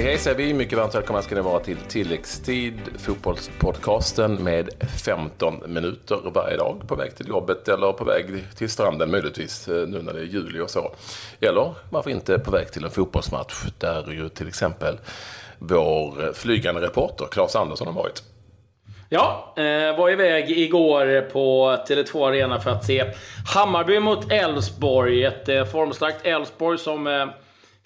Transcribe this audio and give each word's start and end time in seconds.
Hej 0.00 0.08
hej 0.08 0.18
säger 0.18 0.36
vi. 0.36 0.54
Mycket 0.54 0.78
varmt 0.78 0.94
välkomna 0.94 1.22
ska 1.22 1.34
ni 1.34 1.40
vara 1.40 1.60
till 1.60 1.76
tilläggstid, 1.76 2.74
fotbollspodcasten 2.98 4.34
med 4.34 4.68
15 5.04 5.62
minuter 5.66 6.20
varje 6.34 6.56
dag 6.56 6.82
på 6.88 6.94
väg 6.94 7.16
till 7.16 7.28
jobbet 7.28 7.68
eller 7.68 7.92
på 7.92 8.04
väg 8.04 8.44
till 8.56 8.70
stranden 8.70 9.10
möjligtvis 9.10 9.68
eh, 9.68 9.88
nu 9.88 10.02
när 10.02 10.12
det 10.12 10.20
är 10.20 10.24
juli 10.24 10.60
och 10.60 10.70
så. 10.70 10.92
Eller 11.40 11.74
varför 11.90 12.10
inte 12.10 12.38
på 12.38 12.50
väg 12.50 12.72
till 12.72 12.84
en 12.84 12.90
fotbollsmatch 12.90 13.64
där 13.78 14.12
ju 14.12 14.28
till 14.28 14.48
exempel 14.48 14.98
vår 15.58 16.32
flygande 16.32 16.80
reporter 16.80 17.26
Claes 17.30 17.56
Andersson 17.56 17.86
har 17.86 17.94
varit. 17.94 18.22
Ja, 19.08 19.54
eh, 19.56 19.96
var 19.98 20.10
iväg 20.10 20.50
igår 20.50 21.20
på 21.20 21.76
Tele2 21.88 22.28
Arena 22.28 22.60
för 22.60 22.70
att 22.70 22.84
se 22.84 23.04
Hammarby 23.54 24.00
mot 24.00 24.32
Elfsborg. 24.32 25.24
Ett 25.24 25.48
eh, 25.48 25.64
formstarkt 25.64 26.26
Elfsborg 26.26 26.78
som 26.78 27.30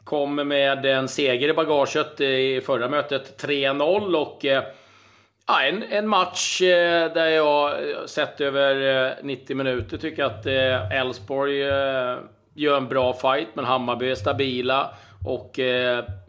Kommer 0.05 0.43
kom 0.43 0.49
med 0.49 0.87
en 0.87 1.09
seger 1.09 1.49
i 1.49 1.53
bagaget 1.53 2.21
i 2.21 2.61
förra 2.67 2.89
mötet, 2.89 3.43
3-0. 3.43 4.15
Och 4.17 4.45
eh, 4.45 4.63
ja, 5.47 5.63
en, 5.63 5.83
en 5.83 6.09
match 6.09 6.61
eh, 6.63 7.13
där 7.13 7.27
jag 7.29 7.71
eh, 7.71 8.07
sett 8.07 8.41
över 8.41 9.07
eh, 9.07 9.13
90 9.23 9.57
minuter 9.57 9.99
tycker 9.99 10.25
att 10.25 10.47
Elfsborg 10.93 11.59
gör 12.55 12.77
en 12.77 12.89
bra 12.89 13.13
fight, 13.13 13.49
men 13.55 13.65
Hammarby 13.65 14.11
är 14.11 14.15
stabila 14.15 14.91
och 15.27 15.61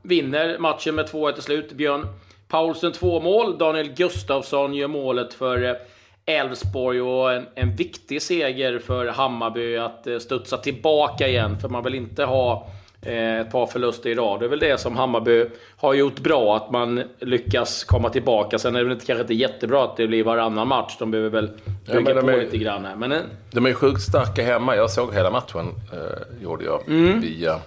vinner 0.01 0.57
matchen 0.57 0.95
med 0.95 1.05
2-1 1.05 1.31
till 1.31 1.43
slut. 1.43 1.71
Björn 1.71 2.07
Paulsen 2.47 2.91
två 2.91 3.19
mål, 3.19 3.57
Daniel 3.57 3.89
Gustafsson 3.89 4.73
gör 4.73 4.87
målet 4.87 5.33
för 5.33 5.77
Elfsborg 6.25 7.01
och 7.01 7.33
en, 7.33 7.45
en 7.55 7.75
viktig 7.75 8.21
seger 8.21 8.79
för 8.79 9.07
Hammarby 9.07 9.77
att 9.77 10.07
studsa 10.19 10.57
tillbaka 10.57 11.27
igen, 11.27 11.59
för 11.59 11.69
man 11.69 11.83
vill 11.83 11.95
inte 11.95 12.23
ha 12.23 12.67
ett 13.05 13.51
par 13.51 13.65
förluster 13.65 14.09
i 14.09 14.15
rad. 14.15 14.39
Det 14.39 14.45
är 14.45 14.49
väl 14.49 14.59
det 14.59 14.77
som 14.77 14.95
Hammarby 14.95 15.45
har 15.77 15.93
gjort 15.93 16.19
bra, 16.19 16.55
att 16.57 16.71
man 16.71 17.03
lyckas 17.19 17.83
komma 17.83 18.09
tillbaka. 18.09 18.59
Sen 18.59 18.75
är 18.75 18.85
det 18.85 18.95
kanske 19.05 19.21
inte 19.21 19.33
jättebra 19.33 19.83
att 19.83 19.97
det 19.97 20.07
blir 20.07 20.23
varannan 20.23 20.67
match. 20.67 20.95
De 20.99 21.11
behöver 21.11 21.29
väl 21.29 21.49
bygga 21.85 22.15
ja, 22.15 22.21
på 22.21 22.29
är, 22.29 22.41
lite 22.41 22.57
grann 22.57 22.85
här. 22.85 22.95
Men, 22.95 23.11
eh, 23.11 23.19
de 23.51 23.65
är 23.65 23.73
sjukt 23.73 24.01
starka 24.01 24.43
hemma. 24.43 24.75
Jag 24.75 24.91
såg 24.91 25.13
hela 25.13 25.31
matchen, 25.31 25.67
eh, 25.93 26.43
gjorde 26.43 26.65
jag, 26.65 26.81
mm. 26.87 27.21
via 27.21 27.59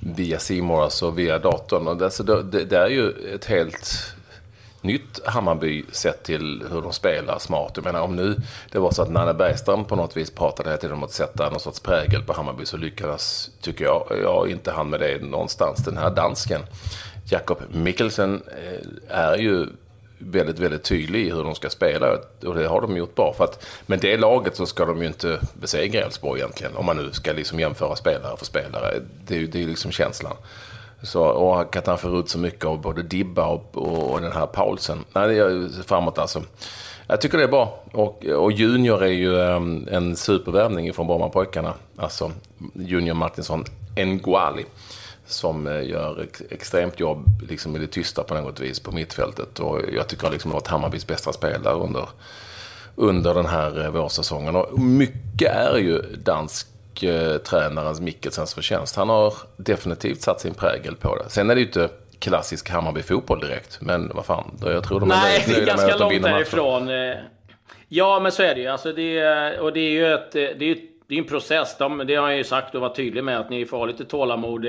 via 0.00 0.38
Simor, 0.38 0.82
alltså 0.82 1.10
via 1.10 1.38
datorn. 1.38 1.88
Och 1.88 1.96
det, 1.96 2.10
så 2.10 2.22
det, 2.22 2.64
det, 2.64 2.78
är 2.78 2.88
ju 2.88 3.12
ett 3.34 3.44
helt 3.44 4.14
nytt 4.80 5.26
Hammarby 5.26 5.84
sett 5.92 6.22
till 6.22 6.64
hur 6.70 6.82
de 6.82 6.92
spelar 6.92 7.38
smart. 7.38 7.72
Jag 7.74 7.84
menar 7.84 8.00
om 8.00 8.16
nu 8.16 8.36
det 8.72 8.78
var 8.78 8.90
så 8.90 9.02
att 9.02 9.10
Nanne 9.10 9.34
Bergström 9.34 9.84
på 9.84 9.96
något 9.96 10.16
vis 10.16 10.30
pratade 10.30 10.68
hela 10.68 10.80
tiden 10.80 10.96
om 10.96 11.04
att 11.04 11.12
sätta 11.12 11.50
någon 11.50 11.60
sorts 11.60 11.80
prägel 11.80 12.22
på 12.22 12.32
Hammarby 12.32 12.66
så 12.66 12.76
lyckades, 12.76 13.50
tycker 13.60 13.84
jag, 13.84 14.06
jag 14.22 14.50
inte 14.50 14.70
han 14.70 14.90
med 14.90 15.00
det 15.00 15.22
någonstans. 15.22 15.84
Den 15.84 15.96
här 15.96 16.10
dansken, 16.10 16.60
Jakob 17.30 17.58
Mikkelsen, 17.70 18.42
eh, 18.46 19.18
är 19.18 19.36
ju 19.36 19.66
väldigt, 20.18 20.58
väldigt 20.58 20.84
tydlig 20.84 21.26
i 21.26 21.30
hur 21.30 21.44
de 21.44 21.54
ska 21.54 21.70
spela. 21.70 22.18
Och 22.46 22.54
det 22.54 22.66
har 22.66 22.80
de 22.80 22.96
gjort 22.96 23.14
bra. 23.14 23.34
För 23.36 23.44
att 23.44 23.66
med 23.86 24.00
det 24.00 24.16
laget 24.16 24.56
så 24.56 24.66
ska 24.66 24.84
de 24.84 25.00
ju 25.00 25.06
inte 25.06 25.40
besegra 25.54 26.04
Elfsborg 26.04 26.40
egentligen. 26.40 26.76
Om 26.76 26.86
man 26.86 26.96
nu 26.96 27.12
ska 27.12 27.32
liksom 27.32 27.60
jämföra 27.60 27.96
spelare 27.96 28.36
för 28.36 28.44
spelare. 28.44 28.94
Det 29.26 29.34
är 29.34 29.38
ju 29.38 29.68
liksom 29.68 29.90
känslan. 29.90 30.36
Så, 31.02 31.22
och 31.22 31.76
att 31.76 31.86
han 31.86 31.98
får 31.98 32.20
ut 32.20 32.28
så 32.28 32.38
mycket 32.38 32.64
av 32.64 32.80
både 32.80 33.02
Dibba 33.02 33.46
och, 33.46 33.76
och, 33.76 34.12
och 34.12 34.20
den 34.20 34.32
här 34.32 34.46
Paulsen. 34.46 35.04
Nej, 35.12 35.28
det 35.28 35.34
är 35.34 35.82
framåt 35.82 36.18
alltså. 36.18 36.42
Jag 37.06 37.20
tycker 37.20 37.38
det 37.38 37.44
är 37.44 37.48
bra. 37.48 37.80
Och, 37.92 38.24
och 38.24 38.52
Junior 38.52 39.02
är 39.02 39.12
ju 39.12 39.34
um, 39.34 39.88
en 39.90 40.16
supervärvning 40.16 40.92
från 40.94 41.06
Brommapojkarna. 41.06 41.74
Alltså 41.96 42.32
Junior 42.74 43.14
Martinsson 43.14 43.64
Nguali. 43.96 44.64
Som 45.26 45.66
eh, 45.66 45.88
gör 45.88 46.26
extremt 46.50 47.00
jobb 47.00 47.24
liksom 47.48 47.76
i 47.76 47.78
det 47.78 47.86
tysta 47.86 48.22
på 48.22 48.34
något 48.34 48.60
vis 48.60 48.80
på 48.80 48.92
mittfältet. 48.92 49.60
Och 49.60 49.80
jag 49.92 50.08
tycker 50.08 50.30
liksom 50.30 50.50
har 50.50 50.60
varit 50.60 50.66
Hammarbys 50.66 51.06
bästa 51.06 51.32
spelare 51.32 51.74
under, 51.74 52.08
under 52.96 53.34
den 53.34 53.46
här 53.46 53.84
eh, 53.84 53.90
vårsäsongen. 53.90 54.56
Och 54.56 54.78
mycket 54.78 55.52
är 55.52 55.76
ju 55.76 56.02
dansk 56.02 56.66
tränarens 57.44 58.00
Mikkelsens 58.00 58.54
förtjänst. 58.54 58.96
Han 58.96 59.08
har 59.08 59.34
definitivt 59.56 60.22
satt 60.22 60.40
sin 60.40 60.54
prägel 60.54 60.96
på 60.96 61.16
det. 61.16 61.30
Sen 61.30 61.50
är 61.50 61.54
det 61.54 61.60
ju 61.60 61.66
inte 61.66 61.88
klassisk 62.18 62.70
Hammarby-fotboll 62.70 63.40
direkt. 63.40 63.78
Men 63.80 64.10
vad 64.14 64.26
fan, 64.26 64.58
jag 64.60 64.84
tror 64.84 65.00
de 65.00 65.10
är 65.10 65.16
Nej, 65.16 65.44
det 65.46 65.54
är 65.54 65.66
ganska 65.66 65.96
långt 65.96 66.22
därifrån. 66.22 66.88
Eh, 66.88 67.16
ja, 67.88 68.20
men 68.20 68.32
så 68.32 68.42
är 68.42 68.54
det 68.54 68.60
ju. 68.60 68.66
Alltså 68.66 68.92
det, 68.92 69.58
och 69.60 69.72
det 69.72 69.80
är 69.80 69.90
ju 69.90 70.14
ett, 70.14 70.32
det 70.32 70.70
är 70.70 70.76
det 71.08 71.14
är 71.14 71.18
en 71.18 71.24
process. 71.24 71.76
De, 71.78 71.98
det 72.06 72.14
har 72.14 72.28
jag 72.28 72.36
ju 72.36 72.44
sagt 72.44 72.74
och 72.74 72.80
varit 72.80 72.96
tydlig 72.96 73.24
med 73.24 73.40
att 73.40 73.50
ni 73.50 73.66
får 73.66 73.78
ha 73.78 73.86
lite 73.86 74.04
tålamod. 74.04 74.66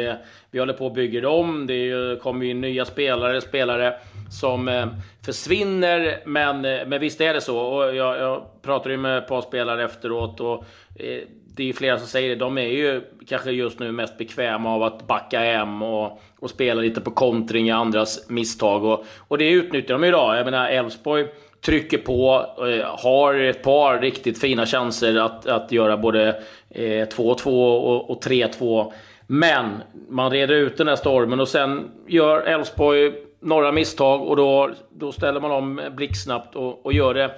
Vi 0.51 0.59
håller 0.59 0.73
på 0.73 0.85
och 0.85 0.94
bygger 0.94 1.25
om. 1.25 1.68
Det 1.68 1.73
är, 1.73 2.19
kommer 2.19 2.45
ju 2.45 2.53
nya 2.53 2.85
spelare, 2.85 3.41
spelare 3.41 3.94
som 4.31 4.68
eh, 4.68 4.88
försvinner. 5.25 6.19
Men, 6.25 6.66
eh, 6.66 6.88
men 6.88 7.00
visst 7.00 7.22
är 7.22 7.34
det 7.34 7.41
så. 7.41 7.57
Och 7.57 7.95
jag, 7.95 8.18
jag 8.18 8.62
pratade 8.62 8.91
ju 8.91 8.97
med 8.97 9.18
ett 9.18 9.28
par 9.28 9.41
spelare 9.41 9.84
efteråt. 9.84 10.39
Och, 10.39 10.63
eh, 10.95 11.22
det 11.59 11.63
är 11.63 11.67
ju 11.67 11.73
flera 11.73 11.97
som 11.97 12.07
säger 12.07 12.29
det. 12.29 12.35
De 12.35 12.57
är 12.57 12.67
ju 12.67 13.01
kanske 13.27 13.51
just 13.51 13.79
nu 13.79 13.91
mest 13.91 14.17
bekväma 14.17 14.75
av 14.75 14.83
att 14.83 15.07
backa 15.07 15.39
hem 15.39 15.81
och, 15.81 16.21
och 16.39 16.49
spela 16.49 16.81
lite 16.81 17.01
på 17.01 17.11
kontring 17.11 17.67
i 17.67 17.71
andras 17.71 18.29
misstag. 18.29 18.83
Och, 18.83 19.05
och 19.17 19.37
det 19.37 19.49
utnyttjar 19.49 19.93
de 19.93 20.03
idag. 20.03 20.37
Jag 20.37 20.45
menar, 20.45 20.69
Elfsborg 20.69 21.27
trycker 21.61 21.97
på, 21.97 22.45
eh, 22.57 22.85
har 23.03 23.33
ett 23.33 23.63
par 23.63 24.01
riktigt 24.01 24.39
fina 24.39 24.65
chanser 24.65 25.15
att, 25.15 25.47
att 25.47 25.71
göra 25.71 25.97
både 25.97 26.43
2-2 26.75 27.47
eh, 27.47 28.09
och 28.09 28.23
3-2. 28.23 28.91
Men 29.27 29.83
man 30.09 30.31
reder 30.31 30.55
ut 30.55 30.77
den 30.77 30.87
här 30.87 30.95
stormen 30.95 31.39
och 31.39 31.47
sen 31.47 31.91
gör 32.07 32.41
Elfsborg 32.41 33.13
några 33.39 33.71
misstag 33.71 34.27
och 34.27 34.35
då, 34.35 34.69
då 34.89 35.11
ställer 35.11 35.39
man 35.39 35.51
om 35.51 35.81
blixtsnabbt 35.91 36.55
och, 36.55 36.85
och 36.85 36.93
gör 36.93 37.13
det 37.13 37.31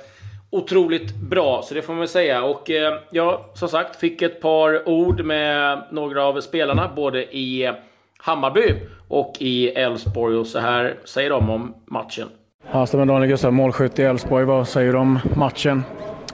otroligt 0.52 1.16
bra, 1.16 1.62
så 1.64 1.74
det 1.74 1.82
får 1.82 1.94
man 1.94 2.08
säga. 2.08 2.44
Och 2.44 2.70
eh, 2.70 2.94
jag, 3.10 3.40
som 3.54 3.70
sagt, 3.70 3.96
fick 3.96 4.22
ett 4.22 4.42
par 4.42 4.90
ord 4.90 5.26
med 5.26 5.84
några 5.92 6.24
av 6.24 6.42
spelarna, 6.42 6.92
både 6.96 7.38
i 7.38 7.72
Hammarby 8.18 8.74
och 9.08 9.34
i 9.40 9.68
Elfsborg. 9.68 10.36
Och 10.36 10.48
så 10.48 10.60
här 10.60 10.96
säger 11.06 11.30
de 11.30 11.50
om 11.50 11.74
matchen. 11.86 12.28
Ja, 12.72 12.86
stämmer 12.86 13.06
Daniel 13.06 13.30
Gustav, 13.30 13.54
målskytt 13.54 14.00
i 14.00 14.04
Elfsborg. 14.04 14.46
Vad 14.46 14.68
säger 14.68 14.94
du 14.94 15.00
om 15.00 15.20
matchen? 15.36 15.84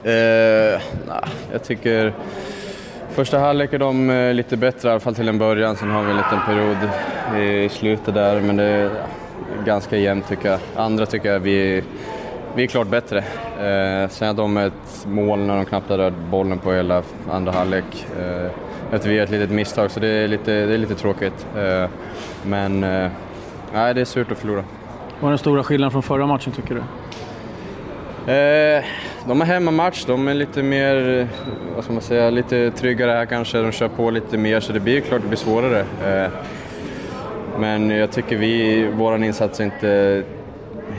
Eh, 0.04 0.80
nah, 1.08 1.28
jag 1.52 1.64
tycker 1.64 2.12
första 3.10 3.38
halvlek 3.38 3.72
är 3.72 3.78
de 3.78 4.10
eh, 4.10 4.34
lite 4.34 4.56
bättre, 4.56 4.88
i 4.88 4.90
alla 4.90 5.00
fall 5.00 5.14
till 5.14 5.28
en 5.28 5.38
början. 5.38 5.76
Sen 5.76 5.90
har 5.90 6.02
vi 6.02 6.10
en 6.10 6.16
liten 6.16 6.38
period 6.46 6.76
i 7.44 7.68
slutet 7.68 8.14
där, 8.14 8.40
men 8.40 8.56
det 8.56 8.64
är 8.64 8.90
ganska 9.64 9.96
jämnt 9.96 10.28
tycker 10.28 10.48
jag. 10.48 10.60
Andra 10.76 11.06
tycker 11.06 11.32
jag 11.32 11.40
vi 11.40 11.82
vi 12.54 12.62
är 12.62 12.66
klart 12.66 12.88
bättre. 12.88 13.18
Eh, 13.18 14.08
sen 14.08 14.28
hade 14.28 14.42
de 14.42 14.56
ett 14.56 15.06
mål 15.06 15.38
när 15.38 15.56
de 15.56 15.64
knappt 15.64 15.90
hade 15.90 16.04
rört 16.04 16.30
bollen 16.30 16.58
på 16.58 16.72
hela 16.72 17.02
andra 17.30 17.52
halvlek. 17.52 18.06
Eh, 18.20 18.50
efter 18.94 19.08
vi 19.08 19.14
gör 19.14 19.24
ett 19.24 19.30
litet 19.30 19.50
misstag, 19.50 19.90
så 19.90 20.00
det 20.00 20.08
är 20.08 20.28
lite, 20.28 20.50
det 20.66 20.74
är 20.74 20.78
lite 20.78 20.94
tråkigt. 20.94 21.46
Eh, 21.56 21.90
men 22.46 22.84
eh, 22.84 23.10
nej, 23.72 23.94
det 23.94 24.00
är 24.00 24.04
surt 24.04 24.32
att 24.32 24.38
förlora. 24.38 24.64
Vad 25.20 25.28
är 25.28 25.30
den 25.30 25.38
stora 25.38 25.64
skillnaden 25.64 25.90
från 25.90 26.02
förra 26.02 26.26
matchen 26.26 26.52
tycker 26.52 26.74
du? 26.74 26.80
Eh, 28.32 28.84
de 29.26 29.40
har 29.40 29.46
hemmamatch, 29.46 30.04
de 30.04 30.28
är 30.28 30.34
lite 30.34 30.62
mer, 30.62 31.28
vad 31.74 31.84
ska 31.84 31.92
man 31.92 32.02
säga, 32.02 32.30
lite 32.30 32.70
tryggare 32.70 33.10
här 33.10 33.26
kanske. 33.26 33.58
De 33.58 33.72
kör 33.72 33.88
på 33.88 34.10
lite 34.10 34.38
mer 34.38 34.60
så 34.60 34.72
det 34.72 34.80
blir 34.80 35.00
klart 35.00 35.22
det 35.22 35.28
blir 35.28 35.38
svårare. 35.38 35.80
Eh, 36.06 36.30
men 37.58 37.90
jag 37.90 38.12
tycker 38.12 38.36
vi, 38.36 38.86
vår 38.94 39.24
insats 39.24 39.60
är 39.60 39.64
inte 39.64 40.22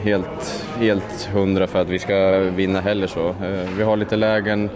helt, 0.02 0.66
helt 0.80 1.28
hundra 1.32 1.66
för 1.66 1.80
att 1.80 1.88
vi 1.88 1.98
ska 1.98 2.38
vinna 2.38 2.80
heller 2.80 3.06
så. 3.06 3.28
Eh, 3.28 3.68
vi 3.76 3.82
har 3.82 3.96
lite 3.96 4.16
lägen 4.16 4.70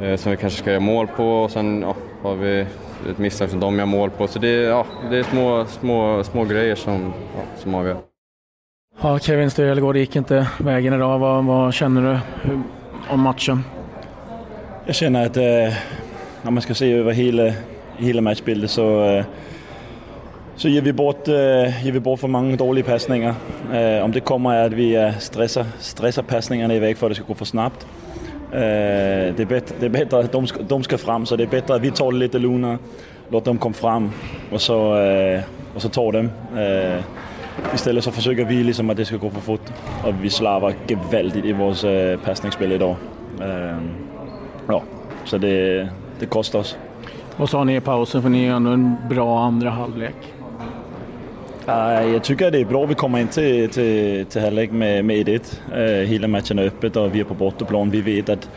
eh, 0.00 0.16
som 0.16 0.30
vi 0.30 0.36
kanske 0.36 0.58
ska 0.58 0.70
göra 0.70 0.80
mål 0.80 1.06
på 1.06 1.42
och 1.42 1.50
sen 1.50 1.82
ja, 1.82 1.94
har 2.22 2.34
vi 2.34 2.66
ett 3.10 3.18
misstag 3.18 3.50
som 3.50 3.60
de 3.60 3.78
gör 3.78 3.86
mål 3.86 4.10
på. 4.10 4.26
Så 4.26 4.38
det, 4.38 4.52
ja, 4.62 4.86
det 5.10 5.18
är 5.18 5.22
små, 5.22 5.64
små, 5.64 6.24
små 6.24 6.44
grejer 6.44 6.74
som, 6.74 7.12
ja, 7.36 7.42
som 7.62 7.74
avgör. 7.74 7.96
Ja, 9.00 9.18
Kevin 9.18 9.50
Stöjelgård 9.50 9.96
gick 9.96 10.16
inte 10.16 10.48
vägen 10.58 10.94
idag. 10.94 11.18
Vad, 11.18 11.44
vad 11.44 11.74
känner 11.74 12.02
du 12.02 12.18
om 13.08 13.20
matchen? 13.20 13.64
Jag 14.86 14.94
känner 14.94 15.26
att 15.26 15.36
eh, 15.36 15.78
om 16.42 16.54
man 16.54 16.62
ska 16.62 16.74
se 16.74 16.92
över 16.92 17.12
hela, 17.12 17.52
hela 17.96 18.20
matchbilden 18.20 18.68
så 18.68 19.24
så 20.58 20.68
ger 20.68 20.80
vi 20.80 20.92
bort, 20.92 21.28
øh, 21.28 21.66
eh, 21.66 21.84
ger 21.84 21.92
vi 21.92 22.00
bort 22.00 22.18
för 22.18 22.28
många 22.28 22.56
dåliga 22.56 22.84
passningar. 22.84 23.34
Eh, 23.72 23.96
øh, 23.96 24.04
om 24.04 24.12
det 24.12 24.24
kommer 24.24 24.52
är 24.52 24.64
att 24.64 24.76
vi 24.76 24.96
øh, 24.96 25.12
stressar, 25.18 25.66
stressar 25.78 26.22
passningarna 26.22 26.74
iväg 26.74 26.96
för 26.96 27.06
att 27.06 27.10
det 27.10 27.16
ska 27.16 27.26
gå 27.26 27.34
för 27.34 27.44
snabbt. 27.44 27.86
Eh, 28.52 28.58
det, 29.36 29.40
är 29.40 29.46
bättre, 29.46 29.74
det 29.80 29.86
är 29.86 29.90
bättre 29.90 30.18
att 30.18 30.32
de 30.32 30.46
ska, 30.46 30.62
de 30.62 30.82
ska 30.82 30.98
fram, 30.98 31.26
så 31.26 31.36
det 31.36 31.42
är 31.42 31.48
bättre 31.48 31.74
att 31.74 31.82
vi 31.82 31.90
tar 31.90 32.12
det 32.12 32.18
lite 32.18 32.38
lugnare, 32.38 32.78
låter 33.28 33.46
dem 33.46 33.58
komma 33.58 33.74
fram 33.74 34.10
och 34.52 34.60
så, 34.60 34.96
eh, 34.98 35.40
och 35.74 35.82
så 35.82 35.88
tar 35.88 36.12
dem. 36.12 36.30
Eh, 36.56 37.00
istället 37.74 38.04
så 38.04 38.10
försöker 38.10 38.44
vi 38.44 38.64
liksom 38.64 38.90
att 38.90 38.96
det 38.96 39.04
ska 39.04 39.16
gå 39.16 39.30
för 39.30 39.40
fort 39.40 39.72
och 40.04 40.14
vi 40.22 40.30
slarvar 40.30 40.74
gevaldigt 40.88 41.46
i 41.46 41.52
vårt 41.52 41.84
eh, 41.84 42.20
passningsspel 42.24 42.72
idag. 42.72 42.96
Eh, 43.40 43.78
ja, 44.68 44.82
så 45.24 45.38
det, 45.38 45.88
det 46.18 46.26
kostar 46.26 46.58
oss. 46.58 46.76
Vad 47.36 47.50
sa 47.50 47.64
ni 47.64 47.76
i 47.76 47.80
pausen? 47.80 48.22
För 48.22 48.28
ni 48.28 48.44
är 48.44 48.52
ändå 48.52 48.70
en 48.70 48.96
bra 49.08 49.40
andra 49.40 49.70
halvlek. 49.70 50.37
Jag 51.68 52.24
tycker 52.24 52.46
att 52.46 52.52
det 52.52 52.60
är 52.60 52.64
bra 52.64 52.84
att 52.84 52.90
vi 52.90 52.94
kommer 52.94 53.18
in 53.18 53.28
till, 53.28 53.68
till, 53.68 54.26
till 54.26 54.40
halvlek 54.42 54.70
med, 54.70 55.04
med 55.04 55.28
1-1. 55.28 56.02
Eh, 56.02 56.08
hela 56.08 56.28
matchen 56.28 56.58
är 56.58 56.66
öppet 56.66 56.96
och 56.96 57.14
vi 57.14 57.20
är 57.20 57.24
på 57.24 57.34
bortaplan. 57.34 57.90
Vi 57.90 58.00
vet 58.00 58.28
att 58.28 58.50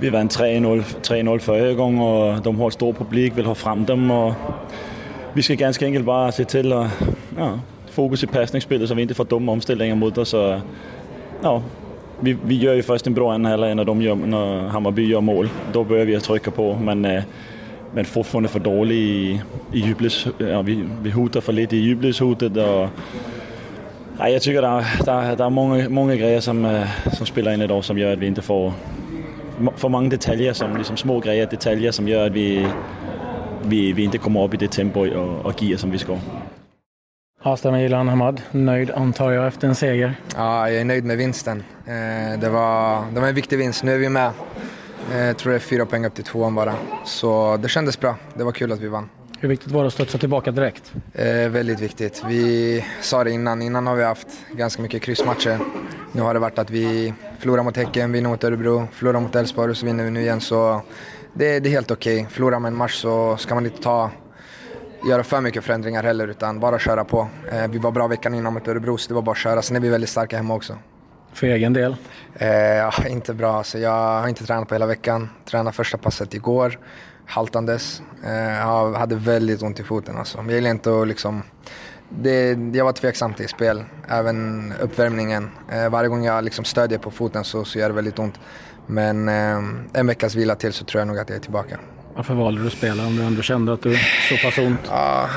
vi 0.00 0.10
vann 0.10 0.28
3-0 0.28 1.38
förra 1.38 1.72
gången 1.72 2.00
och 2.00 2.42
de 2.42 2.60
har 2.60 2.70
stor 2.70 2.92
publik, 2.92 3.38
vill 3.38 3.46
ha 3.46 3.54
fram 3.54 3.84
dem. 3.84 4.10
Och 4.10 4.32
vi 5.32 5.42
ska 5.42 5.54
ganska 5.54 5.86
enkelt 5.86 6.04
bara 6.04 6.32
se 6.32 6.44
till 6.44 6.72
att 6.72 6.90
ja, 7.38 7.60
fokus 7.90 8.24
i 8.24 8.26
passningsspelet 8.26 8.88
så 8.88 8.94
vi 8.94 9.02
inte 9.02 9.14
får 9.14 9.24
dumma 9.24 9.52
omställningar 9.52 9.94
mot 9.94 10.18
oss. 10.18 10.34
Och, 10.34 10.54
ja, 11.42 11.62
vi, 12.20 12.36
vi 12.44 12.54
gör 12.58 12.74
ju 12.74 12.82
först 12.82 13.06
en 13.06 13.14
bra 13.14 13.32
andra 13.32 13.50
halvlek 13.50 13.76
när, 13.76 13.84
de 13.84 14.02
gör, 14.02 14.14
när 14.14 14.68
Hammarby 14.68 15.06
gör 15.06 15.20
mål. 15.20 15.48
Då 15.72 15.84
börjar 15.84 16.04
vi 16.04 16.16
att 16.16 16.24
trycka 16.24 16.50
på. 16.50 16.74
Men, 16.74 17.04
eh, 17.04 17.22
men 17.94 18.04
fortfarande 18.04 18.48
för 18.48 18.60
dålig 18.60 18.96
i, 18.96 19.42
i 19.72 19.80
jubles, 19.80 20.26
ja, 20.38 20.62
vi, 20.62 20.84
vi 21.02 21.10
hotar 21.10 21.40
för 21.40 21.52
lite 21.52 21.76
i 21.76 21.80
jubleshotet. 21.80 22.56
Och, 22.56 22.88
ja, 24.18 24.28
jag 24.28 24.42
tycker 24.42 24.62
det 24.62 24.68
är, 24.68 25.36
det 25.36 25.44
är 25.44 25.50
många, 25.50 25.88
många 25.88 26.16
grejer 26.16 26.40
som, 26.40 26.64
eh, 26.64 26.88
som 27.12 27.26
spelar 27.26 27.52
in 27.52 27.62
idag 27.62 27.84
som 27.84 27.98
gör 27.98 28.12
att 28.12 28.18
vi 28.18 28.26
inte 28.26 28.42
får 28.42 28.72
för 29.76 29.88
många 29.88 30.08
detaljer, 30.08 30.52
som, 30.52 30.76
liksom 30.76 30.96
små 30.96 31.20
grejer, 31.20 31.46
detaljer 31.46 31.92
som 31.92 32.08
gör 32.08 32.26
att 32.26 32.32
vi, 32.32 32.66
vi, 33.62 33.92
vi 33.92 34.04
inte 34.04 34.18
kommer 34.18 34.44
upp 34.44 34.54
i 34.54 34.56
det 34.56 34.70
tempo 34.72 35.06
och, 35.06 35.46
och 35.46 35.62
gear 35.62 35.78
som 35.78 35.90
vi 35.90 35.98
ska. 35.98 36.18
Avstämma 37.42 37.80
Gilan 37.80 38.08
Hamad, 38.08 38.40
nöjd 38.50 38.90
antar 38.90 39.30
jag 39.30 39.46
efter 39.46 39.68
en 39.68 39.74
seger? 39.74 40.14
Ja, 40.36 40.70
jag 40.70 40.80
är 40.80 40.84
nöjd 40.84 41.04
med 41.04 41.16
vinsten. 41.16 41.62
Eh, 41.86 42.40
det 42.40 42.48
var, 42.48 43.04
det 43.14 43.20
var 43.20 43.28
en 43.28 43.34
viktig 43.34 43.58
vinst. 43.58 43.84
Nu 43.84 43.94
är 43.94 43.98
vi 43.98 44.08
med. 44.08 44.30
Eh, 45.10 45.26
jag 45.26 45.38
tror 45.38 45.50
det 45.50 45.56
är 45.56 45.60
fyra 45.60 45.86
poäng 45.86 46.06
upp 46.06 46.14
till 46.14 46.24
tvåan 46.24 46.54
bara. 46.54 46.74
Så 47.04 47.56
det 47.56 47.68
kändes 47.68 48.00
bra. 48.00 48.16
Det 48.34 48.44
var 48.44 48.52
kul 48.52 48.72
att 48.72 48.80
vi 48.80 48.88
vann. 48.88 49.08
Hur 49.40 49.48
viktigt 49.48 49.72
var 49.72 49.82
det 49.82 49.86
att 49.86 49.92
studsa 49.92 50.18
tillbaka 50.18 50.50
direkt? 50.50 50.92
Eh, 51.12 51.48
väldigt 51.48 51.80
viktigt. 51.80 52.22
Vi 52.26 52.84
sa 53.00 53.24
det 53.24 53.30
innan. 53.30 53.62
Innan 53.62 53.86
har 53.86 53.96
vi 53.96 54.04
haft 54.04 54.28
ganska 54.52 54.82
mycket 54.82 55.02
kryssmatcher. 55.02 55.58
Nu 56.12 56.22
har 56.22 56.34
det 56.34 56.40
varit 56.40 56.58
att 56.58 56.70
vi 56.70 57.14
förlorar 57.38 57.62
mot 57.62 57.76
Häcken, 57.76 58.12
vinner 58.12 58.30
mot 58.30 58.44
Örebro, 58.44 58.88
förlorar 58.92 59.20
mot 59.20 59.36
Elfsborg 59.36 59.70
och 59.70 59.76
så 59.76 59.86
vinner 59.86 60.04
vi 60.04 60.10
nu 60.10 60.20
igen. 60.20 60.40
Så 60.40 60.82
det, 61.32 61.60
det 61.60 61.68
är 61.68 61.70
helt 61.70 61.90
okej. 61.90 62.20
Okay. 62.20 62.30
Förlorar 62.30 62.58
man 62.58 62.72
en 62.72 62.78
match 62.78 62.94
så 62.94 63.36
ska 63.36 63.54
man 63.54 63.66
inte 63.66 63.82
ta 63.82 64.10
göra 65.08 65.22
för 65.22 65.40
mycket 65.40 65.64
förändringar 65.64 66.02
heller 66.02 66.28
utan 66.28 66.60
bara 66.60 66.78
köra 66.78 67.04
på. 67.04 67.28
Eh, 67.52 67.68
vi 67.70 67.78
var 67.78 67.90
bra 67.90 68.06
veckan 68.06 68.34
innan 68.34 68.54
mot 68.54 68.68
Örebro 68.68 68.98
så 68.98 69.08
det 69.08 69.14
var 69.14 69.22
bara 69.22 69.32
att 69.32 69.38
köra. 69.38 69.62
Sen 69.62 69.76
är 69.76 69.80
vi 69.80 69.88
väldigt 69.88 70.10
starka 70.10 70.36
hemma 70.36 70.54
också. 70.54 70.78
För 71.32 71.46
egen 71.46 71.72
del? 71.72 71.96
Eh, 72.34 73.12
inte 73.12 73.34
bra. 73.34 73.64
Så 73.64 73.78
jag 73.78 74.20
har 74.20 74.28
inte 74.28 74.46
tränat 74.46 74.68
på 74.68 74.74
hela 74.74 74.86
veckan. 74.86 75.28
Tränade 75.44 75.76
första 75.76 75.98
passet 75.98 76.34
igår, 76.34 76.78
haltandes. 77.26 78.02
Eh, 78.24 78.58
jag 78.58 78.92
hade 78.92 79.14
väldigt 79.14 79.62
ont 79.62 79.80
i 79.80 79.82
foten 79.82 80.16
alltså. 80.16 80.38
Jag 80.38 80.50
gillar 80.50 80.70
inte 80.70 81.00
att 81.00 81.08
liksom... 81.08 81.42
Det, 82.08 82.58
jag 82.72 82.84
var 82.84 82.92
tveksam 82.92 83.34
till 83.34 83.48
spel, 83.48 83.84
även 84.08 84.72
uppvärmningen. 84.80 85.50
Eh, 85.72 85.88
varje 85.88 86.08
gång 86.08 86.24
jag 86.24 86.44
liksom 86.44 86.64
stödjer 86.64 86.98
på 86.98 87.10
foten 87.10 87.44
så, 87.44 87.64
så 87.64 87.78
gör 87.78 87.88
det 87.88 87.94
väldigt 87.94 88.18
ont. 88.18 88.40
Men 88.86 89.28
eh, 89.28 89.58
en 89.92 90.06
veckas 90.06 90.34
vila 90.34 90.54
till 90.54 90.72
så 90.72 90.84
tror 90.84 91.00
jag 91.00 91.08
nog 91.08 91.18
att 91.18 91.28
jag 91.28 91.36
är 91.36 91.42
tillbaka. 91.42 91.78
Varför 92.20 92.34
valde 92.34 92.60
du 92.60 92.66
att 92.66 92.72
spela 92.72 93.06
om 93.06 93.16
du 93.16 93.22
ändå 93.22 93.42
kände 93.42 93.72
att 93.72 93.82
du 93.82 93.96
så 94.28 94.36
pass 94.36 94.58
ont? 94.58 94.80
Ja, 94.88 95.28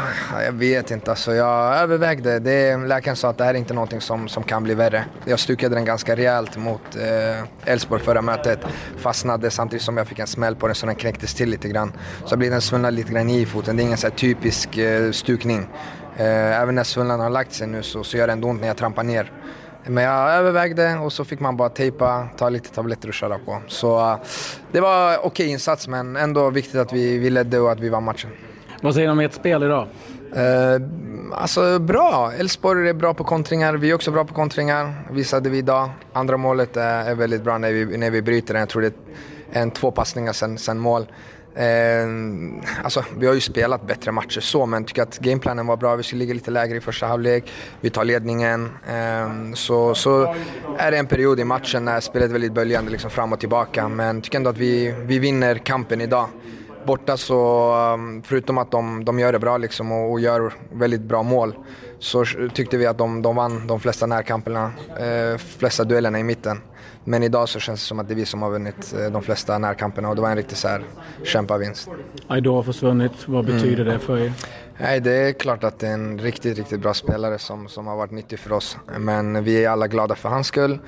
jag 0.46 0.52
vet 0.52 0.92
inte. 0.92 1.12
Alltså, 1.12 1.34
jag 1.34 1.78
övervägde. 1.78 2.40
Det, 2.40 2.78
läkaren 2.78 3.16
sa 3.16 3.30
att 3.30 3.38
det 3.38 3.44
här 3.44 3.54
är 3.54 3.58
inte 3.58 3.74
någonting 3.74 4.02
som, 4.02 4.28
som 4.28 4.44
kan 4.44 4.64
bli 4.64 4.74
värre. 4.74 5.06
Jag 5.26 5.40
stukade 5.40 5.76
den 5.76 5.86
ganska 5.86 6.16
rejält 6.16 6.58
mot 6.58 6.82
eh, 6.96 7.72
Elfsborg 7.72 8.02
eh, 8.02 8.06
förra 8.06 8.22
mötet. 8.22 8.60
Fastnade 8.98 9.52
samtidigt 9.52 9.84
som 9.84 9.98
jag 9.98 10.08
fick 10.08 10.20
en 10.20 10.28
smäll 10.28 10.56
på 10.56 10.68
den 10.68 10.76
så 10.76 10.86
den 10.86 10.96
knäcktes 10.96 11.34
till 11.34 11.50
lite 11.50 11.68
grann. 11.68 11.94
Så 12.26 12.38
blev 12.38 12.52
den 12.52 12.62
svullnad 12.62 12.94
lite 12.94 13.14
grann 13.14 13.30
i 13.30 13.46
foten. 13.46 13.76
Det 13.78 13.84
är 13.84 13.86
ingen 13.86 13.98
så 13.98 14.10
typisk 14.10 14.78
eh, 14.78 15.12
stukning. 15.12 15.68
Eh, 16.18 16.62
även 16.62 16.76
när 16.76 16.84
svullnaden 16.84 17.22
har 17.22 17.30
lagt 17.30 17.54
sig 17.54 17.68
nu 17.68 17.84
så, 17.84 18.04
så 18.04 18.18
gör 18.18 18.28
det 18.28 18.34
ändå 18.34 18.48
ont 18.48 18.62
när 18.62 18.68
jag 18.68 18.78
trampar 18.78 19.04
ner. 19.04 19.32
Men 19.88 20.04
jag 20.04 20.34
övervägde 20.34 20.98
och 20.98 21.14
så 21.14 21.26
fick 21.26 21.40
man 21.40 21.58
bara 21.58 21.70
tejpa, 21.70 22.28
ta 22.38 22.50
lite 22.50 22.70
tabletter 22.70 23.08
och 23.08 23.14
köra 23.14 23.38
på. 23.38 23.62
Så 23.68 24.00
uh, 24.00 24.18
det 24.72 24.80
var 24.80 25.18
okej 25.18 25.28
okay 25.28 25.48
insats 25.48 25.88
men 25.88 26.16
ändå 26.16 26.50
viktigt 26.50 26.76
att 26.76 26.94
vi, 26.94 27.18
vi 27.18 27.30
ledde 27.30 27.60
och 27.60 27.72
att 27.72 27.80
vi 27.80 27.90
vann 27.90 28.04
matchen. 28.04 28.30
Vad 28.82 28.94
säger 28.94 29.08
du 29.08 29.12
om 29.12 29.20
ert 29.20 29.34
spel 29.34 29.64
idag? 29.64 29.88
Uh, 30.38 30.88
alltså 31.32 31.80
bra. 31.80 32.32
Elfsborg 32.38 32.90
är 32.90 32.94
bra 32.94 33.14
på 33.14 33.24
kontringar. 33.24 33.74
Vi 33.74 33.90
är 33.90 33.94
också 33.94 34.12
bra 34.12 34.26
på 34.26 34.34
kontringar. 34.34 34.94
Visade 35.12 35.50
vi 35.50 35.58
idag. 35.58 35.90
Andra 36.14 36.38
målet 36.38 36.78
är, 36.78 37.10
är 37.10 37.16
väldigt 37.16 37.44
bra 37.44 37.58
när 37.58 37.72
vi, 37.72 37.98
när 37.98 38.12
vi 38.12 38.22
bryter 38.22 38.54
den. 38.54 38.60
Jag 38.60 38.70
tror 38.70 38.82
det 38.82 38.94
är 39.52 39.62
en 39.62 39.72
två 39.72 39.92
passningar 39.92 40.34
sen, 40.34 40.58
sen 40.58 40.80
mål. 40.80 41.06
Eh, 41.56 42.08
alltså, 42.84 43.06
vi 43.18 43.28
har 43.28 43.34
ju 43.34 43.42
spelat 43.42 43.88
bättre 43.88 44.12
matcher 44.12 44.40
så, 44.40 44.66
men 44.66 44.86
tycker 44.86 45.02
att 45.02 45.20
gameplanen 45.20 45.68
var 45.68 45.78
bra. 45.78 45.96
Vi 45.96 46.04
skulle 46.04 46.20
ligga 46.20 46.34
lite 46.34 46.52
lägre 46.52 46.78
i 46.78 46.82
första 46.82 47.06
halvlek. 47.06 47.52
Vi 47.82 47.90
tar 47.90 48.06
ledningen. 48.06 48.70
Eh, 48.88 49.54
så, 49.54 49.96
så 49.96 50.36
är 50.78 50.92
det 50.92 50.98
en 50.98 51.08
period 51.08 51.40
i 51.40 51.44
matchen 51.44 51.86
när 51.86 52.00
spelet 52.00 52.30
är 52.30 52.34
väldigt 52.34 52.54
böljande 52.54 52.92
liksom 52.92 53.10
fram 53.10 53.34
och 53.34 53.40
tillbaka. 53.40 53.88
Men 53.88 54.22
tycker 54.22 54.38
ändå 54.38 54.50
att 54.50 54.58
vi, 54.58 54.96
vi 55.06 55.20
vinner 55.20 55.58
kampen 55.58 56.02
idag. 56.02 56.28
Borta 56.86 57.18
så, 57.18 57.72
ehm, 57.74 58.24
förutom 58.24 58.58
att 58.58 58.72
de, 58.72 59.06
de 59.06 59.20
gör 59.20 59.32
det 59.32 59.40
bra 59.40 59.58
liksom 59.58 59.92
och, 59.92 60.12
och 60.12 60.20
gör 60.20 60.54
väldigt 60.72 61.02
bra 61.02 61.24
mål, 61.24 61.56
så 62.00 62.26
tyckte 62.54 62.78
vi 62.78 62.86
att 62.86 62.98
de, 62.98 63.22
de 63.22 63.36
vann 63.36 63.68
de 63.68 63.80
flesta 63.80 64.06
närkamperna, 64.06 64.72
eh, 65.00 65.38
flesta 65.38 65.84
duellerna 65.84 66.20
i 66.20 66.24
mitten. 66.24 66.62
Men 67.04 67.24
idag 67.24 67.50
så 67.50 67.60
känns 67.60 67.80
det 67.80 67.88
som 67.88 68.00
att 68.00 68.08
det 68.08 68.14
är 68.14 68.16
vi 68.16 68.26
som 68.26 68.42
har 68.42 68.50
vunnit 68.50 68.94
eh, 69.00 69.12
de 69.12 69.22
flesta 69.22 69.58
närkamperna 69.58 70.10
och 70.10 70.16
det 70.16 70.22
var 70.22 70.30
en 70.30 70.36
riktig 70.36 70.58
så 70.58 70.68
här 70.68 70.84
kämpavinst. 71.24 71.90
Aido 72.28 72.56
har 72.56 72.64
försvunnit, 72.64 73.12
vad 73.26 73.46
betyder 73.46 73.82
mm. 73.82 73.94
det 73.94 74.00
för 74.00 74.18
er? 74.18 74.34
Nej, 74.78 75.00
det 75.00 75.12
är 75.12 75.34
klart 75.34 75.64
att 75.64 75.80
det 75.80 75.88
är 75.88 75.94
en 75.94 76.20
riktigt, 76.20 76.58
riktigt 76.58 76.80
bra 76.80 76.94
spelare 76.94 77.40
som, 77.40 77.68
som 77.68 77.88
har 77.88 77.96
varit 77.96 78.12
nyttig 78.12 78.40
för 78.40 78.52
oss. 78.52 78.78
Men 78.98 79.44
vi 79.44 79.66
är 79.66 79.70
alla 79.70 79.88
glada 79.88 80.16
för 80.16 80.30
hans 80.30 80.48
skull 80.48 80.80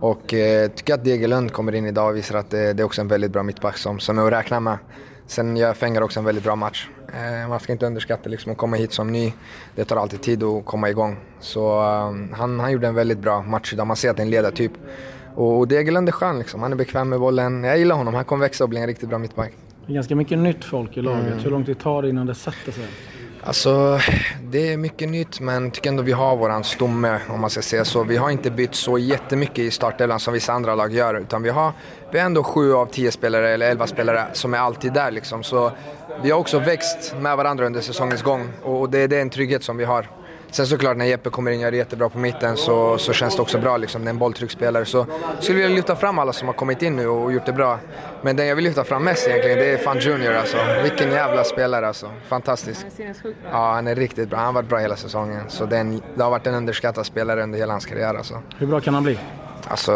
och 0.00 0.34
eh, 0.34 0.70
tycker 0.70 0.94
att 0.94 1.04
Degerlund 1.04 1.52
kommer 1.52 1.74
in 1.74 1.86
idag 1.86 2.10
och 2.10 2.16
visar 2.16 2.38
att 2.38 2.50
det, 2.50 2.72
det 2.72 2.82
är 2.82 2.84
också 2.84 3.00
en 3.00 3.08
väldigt 3.08 3.30
bra 3.30 3.42
mittback 3.42 3.78
som, 3.78 4.00
som 4.00 4.18
är 4.18 4.26
att 4.26 4.32
räkna 4.32 4.60
med. 4.60 4.78
Sen 5.26 5.56
gör 5.56 5.74
Fenger 5.74 6.02
också 6.02 6.18
en 6.20 6.24
väldigt 6.24 6.44
bra 6.44 6.56
match. 6.56 6.88
Eh, 7.14 7.48
man 7.48 7.60
ska 7.60 7.72
inte 7.72 7.86
underskatta 7.86 8.28
liksom, 8.28 8.52
att 8.52 8.58
komma 8.58 8.76
hit 8.76 8.92
som 8.92 9.12
ny. 9.12 9.32
Det 9.74 9.84
tar 9.84 9.96
alltid 9.96 10.22
tid 10.22 10.42
att 10.42 10.64
komma 10.64 10.90
igång. 10.90 11.16
Så 11.40 11.82
um, 11.82 12.32
han, 12.32 12.60
han 12.60 12.72
gjorde 12.72 12.86
en 12.86 12.94
väldigt 12.94 13.18
bra 13.18 13.42
match 13.42 13.72
idag. 13.72 13.86
Man 13.86 13.96
ser 13.96 14.10
att 14.10 14.16
det 14.16 14.20
är 14.20 14.24
en 14.24 14.30
ledartyp. 14.30 14.72
Och, 15.34 15.58
och 15.58 15.68
Degerlund 15.68 16.08
är 16.08 16.12
skön 16.12 16.38
liksom. 16.38 16.62
Han 16.62 16.72
är 16.72 16.76
bekväm 16.76 17.08
med 17.08 17.20
bollen. 17.20 17.64
Jag 17.64 17.78
gillar 17.78 17.96
honom. 17.96 18.14
Han 18.14 18.24
kommer 18.24 18.44
växa 18.44 18.64
och 18.64 18.70
bli 18.70 18.80
en 18.80 18.86
riktigt 18.86 19.08
bra 19.08 19.18
mittback. 19.18 19.52
Det 19.86 19.92
är 19.92 19.94
ganska 19.94 20.16
mycket 20.16 20.38
nytt 20.38 20.64
folk 20.64 20.96
i 20.96 21.02
laget. 21.02 21.26
Mm. 21.26 21.38
Hur 21.38 21.50
lång 21.50 21.64
tid 21.64 21.78
tar 21.78 22.02
det 22.02 22.08
innan 22.08 22.26
det 22.26 22.34
sätter 22.34 22.72
sig? 22.72 22.84
Alltså, 23.44 23.98
det 24.42 24.72
är 24.72 24.76
mycket 24.76 25.08
nytt 25.08 25.40
men 25.40 25.64
jag 25.64 25.74
tycker 25.74 25.90
ändå 25.90 26.02
vi 26.02 26.12
har 26.12 26.36
våran 26.36 26.64
stomme 26.64 27.20
om 27.28 27.40
man 27.40 27.50
ska 27.50 27.62
säga 27.62 27.84
så. 27.84 28.04
Vi 28.04 28.16
har 28.16 28.30
inte 28.30 28.50
bytt 28.50 28.74
så 28.74 28.98
jättemycket 28.98 29.58
i 29.58 29.70
startelvan 29.70 30.20
som 30.20 30.34
vissa 30.34 30.52
andra 30.52 30.74
lag 30.74 30.92
gör 30.92 31.14
utan 31.14 31.42
vi 31.42 31.50
har, 31.50 31.72
vi 32.10 32.18
har 32.18 32.26
ändå 32.26 32.42
sju 32.42 32.74
av 32.74 32.86
tio 32.86 33.10
spelare 33.10 33.50
eller 33.50 33.70
elva 33.70 33.86
spelare 33.86 34.26
som 34.32 34.54
är 34.54 34.58
alltid 34.58 34.92
där 34.92 35.10
liksom. 35.10 35.42
Så 35.42 35.72
vi 36.22 36.30
har 36.30 36.38
också 36.38 36.58
växt 36.58 37.14
med 37.20 37.36
varandra 37.36 37.66
under 37.66 37.80
säsongens 37.80 38.22
gång 38.22 38.48
och 38.62 38.90
det, 38.90 39.06
det 39.06 39.16
är 39.16 39.22
en 39.22 39.30
trygghet 39.30 39.62
som 39.62 39.76
vi 39.76 39.84
har. 39.84 40.10
Sen 40.52 40.66
såklart 40.66 40.96
när 40.96 41.04
Jeppe 41.04 41.30
kommer 41.30 41.50
in 41.50 41.58
och 41.58 41.62
gör 41.62 41.70
det 41.70 41.76
jättebra 41.76 42.08
på 42.08 42.18
mitten 42.18 42.56
så, 42.56 42.98
så 42.98 43.12
känns 43.12 43.36
det 43.36 43.42
också 43.42 43.58
bra 43.58 43.76
liksom. 43.76 44.04
Det 44.04 44.08
är 44.08 44.10
en 44.10 44.18
bolltrycksspelare. 44.18 44.84
Så 44.84 45.06
skulle 45.40 45.58
vilja 45.60 45.76
lyfta 45.76 45.96
fram 45.96 46.18
alla 46.18 46.32
som 46.32 46.48
har 46.48 46.54
kommit 46.54 46.82
in 46.82 46.96
nu 46.96 47.08
och 47.08 47.32
gjort 47.32 47.46
det 47.46 47.52
bra. 47.52 47.78
Men 48.22 48.36
den 48.36 48.46
jag 48.46 48.56
vill 48.56 48.64
lyfta 48.64 48.84
fram 48.84 49.04
mest 49.04 49.28
egentligen 49.28 49.58
det 49.58 49.70
är 49.70 49.76
Fan 49.76 49.98
Junior 49.98 50.34
alltså. 50.34 50.56
Vilken 50.82 51.10
jävla 51.10 51.44
spelare 51.44 51.88
alltså. 51.88 52.10
Fantastisk. 52.28 52.86
Ja, 53.50 53.72
han 53.72 53.86
är 53.86 53.94
riktigt 53.94 54.28
bra. 54.28 54.38
Han 54.38 54.46
har 54.46 54.52
varit 54.52 54.68
bra 54.68 54.78
hela 54.78 54.96
säsongen. 54.96 55.42
Så 55.48 55.66
det, 55.66 55.78
en, 55.78 56.02
det 56.14 56.22
har 56.22 56.30
varit 56.30 56.46
en 56.46 56.54
underskattad 56.54 57.06
spelare 57.06 57.42
under 57.42 57.58
hela 57.58 57.72
hans 57.72 57.86
karriär 57.86 58.14
alltså. 58.14 58.42
Hur 58.58 58.66
bra 58.66 58.80
kan 58.80 58.94
han 58.94 59.02
bli? 59.02 59.18
Alltså, 59.72 59.92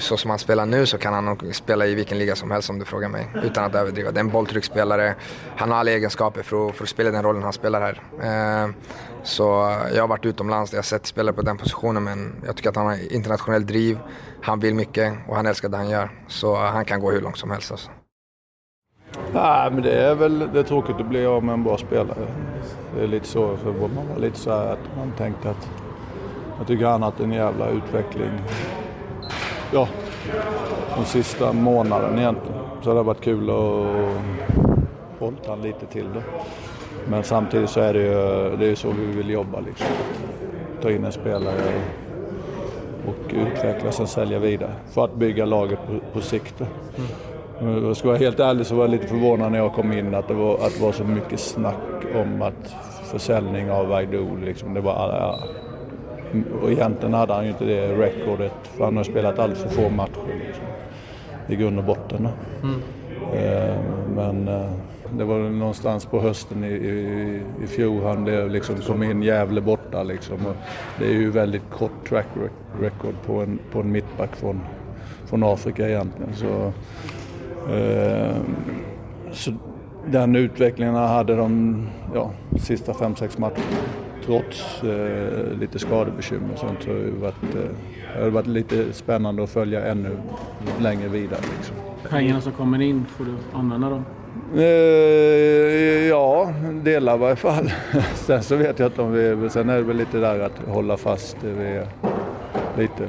så 0.00 0.16
som 0.16 0.30
han 0.30 0.38
spelar 0.38 0.66
nu 0.66 0.86
så 0.86 0.98
kan 0.98 1.14
han 1.14 1.24
nog 1.24 1.54
spela 1.54 1.86
i 1.86 1.94
vilken 1.94 2.18
liga 2.18 2.36
som 2.36 2.50
helst 2.50 2.70
om 2.70 2.78
du 2.78 2.84
frågar 2.84 3.08
mig. 3.08 3.28
Utan 3.42 3.64
att 3.64 3.74
överdriva. 3.74 4.10
Det 4.10 4.18
är 4.18 4.24
en 4.24 4.30
bolltrycksspelare. 4.30 5.14
Han 5.56 5.70
har 5.70 5.78
alla 5.78 5.90
egenskaper 5.90 6.42
för 6.42 6.68
att, 6.68 6.76
för 6.76 6.84
att 6.84 6.88
spela 6.88 7.10
den 7.10 7.22
rollen 7.22 7.42
han 7.42 7.52
spelar 7.52 7.80
här. 7.80 8.02
Eh, 8.22 8.70
så 9.22 9.44
jag 9.94 10.02
har 10.02 10.08
varit 10.08 10.26
utomlands 10.26 10.70
där 10.70 10.78
jag 10.78 10.84
sett 10.84 11.06
spelare 11.06 11.34
på 11.34 11.42
den 11.42 11.56
positionen 11.56 12.04
men 12.04 12.42
jag 12.46 12.56
tycker 12.56 12.70
att 12.70 12.76
han 12.76 12.86
har 12.86 13.12
internationell 13.12 13.66
driv. 13.66 13.98
Han 14.42 14.60
vill 14.60 14.74
mycket 14.74 15.14
och 15.28 15.36
han 15.36 15.46
älskar 15.46 15.68
det 15.68 15.76
han 15.76 15.88
gör. 15.88 16.10
Så 16.28 16.56
han 16.56 16.84
kan 16.84 17.00
gå 17.00 17.10
hur 17.10 17.20
långt 17.20 17.38
som 17.38 17.50
helst 17.50 17.70
alltså. 17.70 17.90
Nej, 19.32 19.70
men 19.70 19.82
det 19.82 19.92
är 19.92 20.14
väl 20.14 20.38
det 20.52 20.58
är 20.58 20.64
tråkigt 20.64 20.96
att 20.96 21.08
bli 21.08 21.26
av 21.26 21.44
med 21.44 21.52
en 21.52 21.64
bra 21.64 21.78
spelare. 21.78 22.26
Det 22.96 23.02
är 23.02 23.08
lite 23.08 23.26
så, 23.26 23.56
så 23.56 23.72
man 23.72 24.08
var 24.08 24.18
lite 24.18 24.38
så 24.38 24.50
här 24.50 24.66
att 24.66 24.96
man 24.96 25.12
tänkte 25.12 25.50
att 25.50 25.70
jag 26.58 26.66
tycker 26.66 26.86
han 26.86 27.02
har 27.02 27.10
haft 27.10 27.20
en 27.20 27.32
jävla 27.32 27.68
utveckling 27.68 28.30
ja, 29.72 29.88
de 30.96 31.04
sista 31.04 31.52
månaden 31.52 32.18
egentligen. 32.18 32.60
Så 32.82 32.90
det 32.90 32.96
har 32.96 33.04
varit 33.04 33.20
kul 33.20 33.50
att 33.50 33.86
hålla 35.18 35.36
han 35.48 35.62
lite 35.62 35.86
till 35.86 36.12
det. 36.14 36.22
Men 37.08 37.24
samtidigt 37.24 37.70
så 37.70 37.80
är 37.80 37.94
det 37.94 38.02
ju 38.02 38.56
det 38.56 38.66
är 38.66 38.74
så 38.74 38.88
vi 38.90 39.06
vill 39.06 39.30
jobba 39.30 39.60
liksom. 39.60 39.86
Ta 40.82 40.90
in 40.90 41.04
en 41.04 41.12
spelare 41.12 41.72
och 43.06 43.34
utveckla 43.34 43.88
och 43.88 44.08
sälja 44.08 44.38
vidare 44.38 44.72
för 44.90 45.04
att 45.04 45.14
bygga 45.14 45.44
laget 45.44 45.78
på, 45.86 45.92
på 46.12 46.20
sikt. 46.20 46.60
Mm. 47.60 47.84
Jag 47.86 47.96
ska 47.96 48.08
vara 48.08 48.18
helt 48.18 48.40
ärlig 48.40 48.66
så 48.66 48.74
var 48.74 48.82
jag 48.82 48.90
lite 48.90 49.06
förvånad 49.06 49.52
när 49.52 49.58
jag 49.58 49.72
kom 49.72 49.92
in 49.92 50.14
att 50.14 50.28
det 50.28 50.34
var, 50.34 50.54
att 50.54 50.74
det 50.74 50.82
var 50.82 50.92
så 50.92 51.04
mycket 51.04 51.40
snack 51.40 52.04
om 52.14 52.42
att 52.42 52.74
försäljning 53.04 53.70
av 53.70 53.88
Vaidu. 53.88 54.26
Liksom. 54.44 54.74
Det 54.74 54.80
var, 54.80 55.34
och 56.62 56.70
egentligen 56.70 57.14
hade 57.14 57.32
han 57.32 57.44
ju 57.44 57.50
inte 57.50 57.64
det 57.64 57.92
recordet 57.92 58.52
för 58.62 58.84
han 58.84 58.96
har 58.96 59.04
spelat 59.04 59.38
alldeles 59.38 59.62
för 59.62 59.68
få 59.82 59.88
matcher 59.88 60.46
liksom, 60.46 60.64
i 61.48 61.56
grund 61.56 61.78
och 61.78 61.84
botten. 61.84 62.28
Mm. 62.62 62.80
Eh, 63.32 63.76
men 64.14 64.48
eh, 64.48 64.70
det 65.12 65.24
var 65.24 65.38
någonstans 65.38 66.06
på 66.06 66.20
hösten 66.20 66.64
i, 66.64 66.68
i, 66.68 67.40
i 67.64 67.66
fjol 67.66 68.02
han 68.02 68.24
blev 68.24 68.50
liksom, 68.50 68.76
kom 68.76 69.02
in 69.02 69.22
Gävle 69.22 69.60
borta 69.60 70.02
liksom. 70.02 70.38
Det 70.98 71.04
är 71.04 71.12
ju 71.12 71.30
väldigt 71.30 71.70
kort 71.70 72.08
track 72.08 72.26
record 72.80 73.14
på 73.26 73.42
en, 73.42 73.58
på 73.72 73.80
en 73.80 73.92
mittback 73.92 74.36
från, 74.36 74.60
från 75.26 75.42
Afrika 75.42 75.88
egentligen. 75.88 76.34
Så, 76.34 76.72
eh, 77.72 78.36
så 79.32 79.52
den 80.06 80.36
utvecklingen 80.36 80.94
hade 80.94 81.36
de 81.36 81.76
ja, 82.14 82.30
sista 82.58 82.94
fem 82.94 83.16
sex 83.16 83.38
matcherna. 83.38 83.62
Trots 84.26 84.82
eh, 84.82 85.58
lite 85.60 85.78
skadebekymmer 85.78 86.52
och 86.52 86.58
sånt 86.58 86.82
så 86.82 86.90
har 86.90 86.96
det 86.96 87.10
varit, 87.10 87.54
eh, 87.54 88.24
det 88.24 88.30
varit 88.30 88.46
lite 88.46 88.92
spännande 88.92 89.42
att 89.42 89.50
följa 89.50 89.86
ännu 89.86 90.16
längre 90.80 91.08
vidare. 91.08 91.40
Liksom. 91.56 91.76
Pengarna 92.10 92.40
som 92.40 92.52
kommer 92.52 92.82
in, 92.82 93.04
får 93.16 93.24
du 93.24 93.34
använda 93.58 93.90
dem? 93.90 94.04
Eh, 94.54 96.08
ja, 96.08 96.52
delar 96.82 97.14
i 97.14 97.18
varje 97.18 97.36
fall. 97.36 97.70
Sen 98.14 98.42
så 98.42 98.56
vet 98.56 98.78
jag 98.78 98.88
inte 98.88 99.02
om 99.02 99.12
vi... 99.12 99.50
Sen 99.50 99.68
är 99.68 99.76
det 99.76 99.82
väl 99.82 99.96
lite 99.96 100.18
där 100.18 100.40
att 100.40 100.58
hålla 100.68 100.96
fast 100.96 101.36
vid 101.44 101.82
lite. 102.78 103.04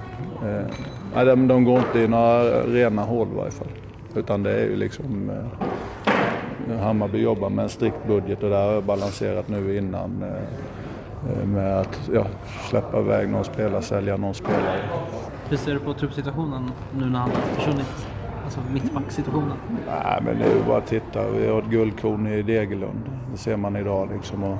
Eh, 1.15 1.25
de, 1.25 1.47
de 1.47 1.63
går 1.63 1.77
inte 1.77 1.99
i 1.99 2.07
några 2.07 2.61
rena 2.63 3.01
hål 3.01 3.27
i 3.33 3.35
varje 3.35 3.51
fall. 3.51 3.67
Utan 4.15 4.43
det 4.43 4.51
är 4.51 4.63
ju 4.63 4.75
liksom... 4.75 5.29
Eh, 5.29 6.77
Hammarby 6.79 7.21
jobbar 7.21 7.49
med 7.49 7.63
en 7.63 7.69
strikt 7.69 8.07
budget 8.07 8.43
och 8.43 8.49
det 8.49 8.55
har 8.55 8.73
jag 8.73 8.83
balanserat 8.83 9.47
nu 9.47 9.77
innan. 9.77 10.23
Eh, 11.25 11.47
med 11.47 11.79
att 11.79 12.09
ja, 12.13 12.25
släppa 12.69 12.99
iväg 12.99 13.29
någon 13.29 13.43
spelare, 13.43 13.81
sälja 13.81 14.17
någon 14.17 14.33
spelare. 14.33 14.79
Hur 15.49 15.57
ser 15.57 15.73
du 15.73 15.79
på 15.79 15.93
truppsituationen 15.93 16.71
nu 16.99 17.05
när 17.05 17.19
han 17.19 17.29
har 17.29 17.41
försvunnit? 17.41 18.07
Alltså 18.43 18.59
mittbacksituationen? 18.73 19.57
Nej, 19.87 20.21
men 20.25 20.39
det 20.39 20.45
är 20.45 20.55
ju 20.55 20.63
bara 20.63 20.77
att 20.77 20.87
titta. 20.87 21.29
Vi 21.29 21.47
har 21.47 21.59
ett 21.59 21.69
guldkorn 21.69 22.27
i 22.27 22.41
Degerlund. 22.41 23.09
Det 23.31 23.37
ser 23.37 23.57
man 23.57 23.75
idag 23.75 24.09
liksom. 24.13 24.43
Och, 24.43 24.57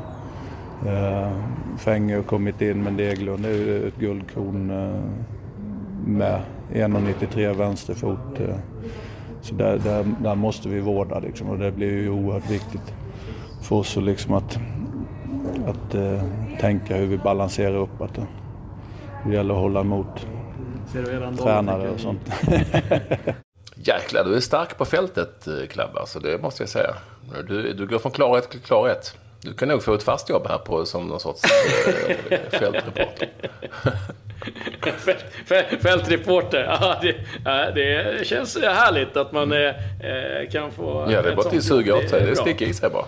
eh, 0.87 1.31
Fänge 1.77 2.15
har 2.15 2.23
kommit 2.23 2.61
in, 2.61 2.83
men 2.83 2.97
Degerlund 2.97 3.45
är 3.45 3.49
ju 3.49 3.87
ett 3.87 3.97
guldkorn 3.99 4.69
eh, 4.69 5.01
med 6.05 6.41
1,93 6.73 7.53
vänsterfot. 7.53 8.39
Eh. 8.39 8.55
Så 9.41 9.55
där, 9.55 9.79
där, 9.83 10.05
där, 10.23 10.35
måste 10.35 10.69
vi 10.69 10.79
vårda 10.79 11.19
liksom, 11.19 11.49
och 11.49 11.57
det 11.57 11.71
blir 11.71 11.91
ju 11.91 12.09
oerhört 12.09 12.49
viktigt 12.49 12.93
för 13.61 13.75
oss 13.75 13.95
liksom 13.95 14.33
att, 14.33 14.59
att 15.67 15.95
eh, 15.95 16.23
tänka 16.59 16.95
hur 16.95 17.07
vi 17.07 17.17
balanserar 17.17 17.75
upp. 17.75 18.01
Att, 18.01 18.19
det 19.25 19.33
gäller 19.33 19.53
att 19.53 19.59
hålla 19.59 19.79
emot 19.79 20.27
tränare 21.39 21.89
och 21.89 21.99
sånt. 21.99 22.21
Jäklar, 23.75 24.23
du 24.23 24.35
är 24.35 24.39
stark 24.39 24.77
på 24.77 24.85
fältet. 24.85 25.47
Eh, 25.47 25.85
alltså, 25.95 26.19
det 26.19 26.41
måste 26.41 26.63
jag 26.63 26.69
säga. 26.69 26.93
Du, 27.47 27.73
du 27.73 27.87
går 27.87 27.99
från 27.99 28.11
klarhet 28.11 28.49
till 28.49 28.59
klarhet. 28.59 29.17
Du 29.41 29.53
kan 29.53 29.67
nog 29.67 29.83
få 29.83 29.93
ett 29.93 30.03
fast 30.03 30.29
jobb 30.29 30.47
här 30.47 30.57
på, 30.57 30.85
som 30.85 31.07
någon 31.07 31.19
sorts 31.19 31.41
äh, 31.43 32.37
fältreporter. 32.59 33.29
Fältreporter, 35.81 36.63
ja, 36.63 36.95
det, 37.01 37.15
det, 37.75 38.27
känns 38.27 38.57
härligt 38.57 39.17
att 39.17 39.31
man 39.31 39.51
äh, 39.51 39.73
kan 40.51 40.71
få... 40.71 41.07
Ja, 41.11 41.21
det 41.21 41.31
är 41.31 41.35
bara 41.35 41.49
till 41.49 41.61
suga 41.61 41.95
åt 41.95 42.09
sig. 42.09 42.25
Det 42.25 42.35
sticker 42.35 42.65
i 42.65 42.73
sig 42.73 42.89
bara. 42.89 43.05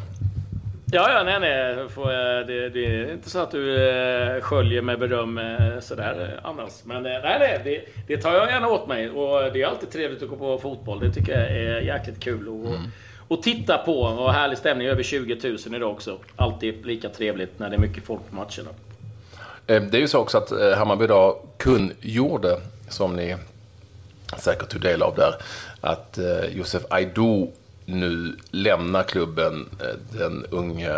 Ja, 0.92 1.12
ja, 1.12 1.24
nej, 1.24 1.40
nej. 1.40 1.90
Får, 1.90 2.08
det, 2.44 2.70
det, 2.70 2.86
är 2.86 3.14
inte 3.14 3.30
så 3.30 3.40
att 3.40 3.52
du 3.52 3.90
eh, 3.90 4.42
sköljer 4.42 4.82
med 4.82 5.00
beröm 5.00 5.38
eh, 5.38 5.80
sådär 5.80 6.34
eh, 6.44 6.50
annars. 6.50 6.72
Men 6.84 7.04
nej, 7.04 7.22
nej, 7.24 7.62
det, 7.64 7.82
det, 8.08 8.22
tar 8.22 8.34
jag 8.34 8.50
gärna 8.50 8.68
åt 8.68 8.88
mig. 8.88 9.10
Och 9.10 9.54
det 9.54 9.62
är 9.62 9.68
alltid 9.68 9.92
trevligt 9.92 10.24
att 10.24 10.30
gå 10.30 10.36
på 10.36 10.58
fotboll. 10.58 11.00
Det 11.00 11.12
tycker 11.12 11.32
jag 11.40 11.52
är 11.52 11.82
jäkligt 11.82 12.20
kul 12.20 12.40
att 12.40 12.76
mm. 12.76 12.92
och 13.28 13.44
titta 13.44 13.78
på. 13.78 14.02
Och 14.02 14.34
härlig 14.34 14.58
stämning. 14.58 14.88
Över 14.88 15.04
20 15.04 15.50
000 15.50 15.58
idag 15.76 15.92
också. 15.92 16.18
Alltid 16.36 16.86
lika 16.86 17.10
trevligt 17.10 17.60
när 17.60 17.70
det 17.70 17.76
är 17.76 17.80
mycket 17.80 18.04
folk 18.04 18.22
på 18.30 18.36
matcherna. 18.36 18.70
Det 19.66 19.98
är 19.98 20.02
ju 20.02 20.08
så 20.08 20.20
också 20.20 20.38
att 20.38 20.78
Hammarby 20.78 21.04
idag 21.04 21.36
kungjorde, 21.58 22.58
som 22.90 23.16
ni 23.16 23.36
säkert 24.38 24.70
tog 24.70 24.82
del 24.82 25.02
av 25.02 25.16
där, 25.16 25.34
att 25.82 26.20
Josef 26.52 26.84
Aido 26.90 27.52
nu 27.90 28.36
lämnar 28.52 29.04
klubben, 29.04 29.70
eh, 29.80 30.18
den 30.20 30.46
unge 30.50 30.94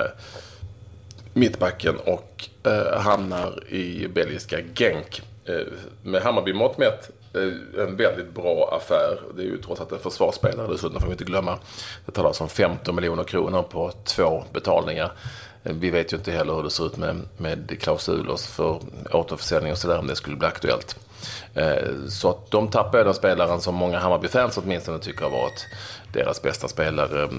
mittbacken, 1.33 1.97
och 1.97 2.49
eh, 2.63 2.99
hamnar 2.99 3.73
i 3.73 4.07
belgiska 4.07 4.57
Genk. 4.75 5.21
Eh, 5.45 5.67
med 6.03 6.21
Hammarby-mått 6.21 6.77
mätt 6.77 7.09
eh, 7.33 7.83
en 7.83 7.95
väldigt 7.95 8.33
bra 8.33 8.69
affär. 8.77 9.19
Det 9.35 9.41
är 9.41 9.45
ju 9.45 9.57
trots 9.57 9.81
allt 9.81 9.91
en 9.91 9.99
försvarsspelare 9.99 10.71
dessutom, 10.71 10.99
får 10.99 11.07
vi 11.07 11.11
inte 11.11 11.23
glömma. 11.23 11.57
Det 12.05 12.11
talas 12.11 12.41
om 12.41 12.49
15 12.49 12.95
miljoner 12.95 13.23
kronor 13.23 13.63
på 13.63 13.91
två 14.05 14.43
betalningar. 14.53 15.11
Eh, 15.63 15.73
vi 15.73 15.89
vet 15.89 16.13
ju 16.13 16.17
inte 16.17 16.31
heller 16.31 16.53
hur 16.53 16.63
det 16.63 16.69
ser 16.69 16.85
ut 16.85 16.97
med, 16.97 17.21
med 17.37 17.79
klausuler 17.81 18.37
för 18.37 18.79
återförsäljning 19.11 19.71
och 19.71 19.77
sådär 19.77 19.99
om 19.99 20.07
det 20.07 20.15
skulle 20.15 20.35
bli 20.35 20.47
aktuellt. 20.47 20.95
Så 22.09 22.29
att 22.29 22.51
de 22.51 22.67
tappar 22.67 23.03
den 23.03 23.13
spelaren 23.13 23.61
som 23.61 23.75
många 23.75 23.99
Hammarby-fans 23.99 24.57
åtminstone 24.57 24.99
tycker 24.99 25.23
har 25.23 25.31
varit 25.31 25.67
deras 26.13 26.41
bästa 26.41 26.67
spelare 26.67 27.23
eh, 27.23 27.29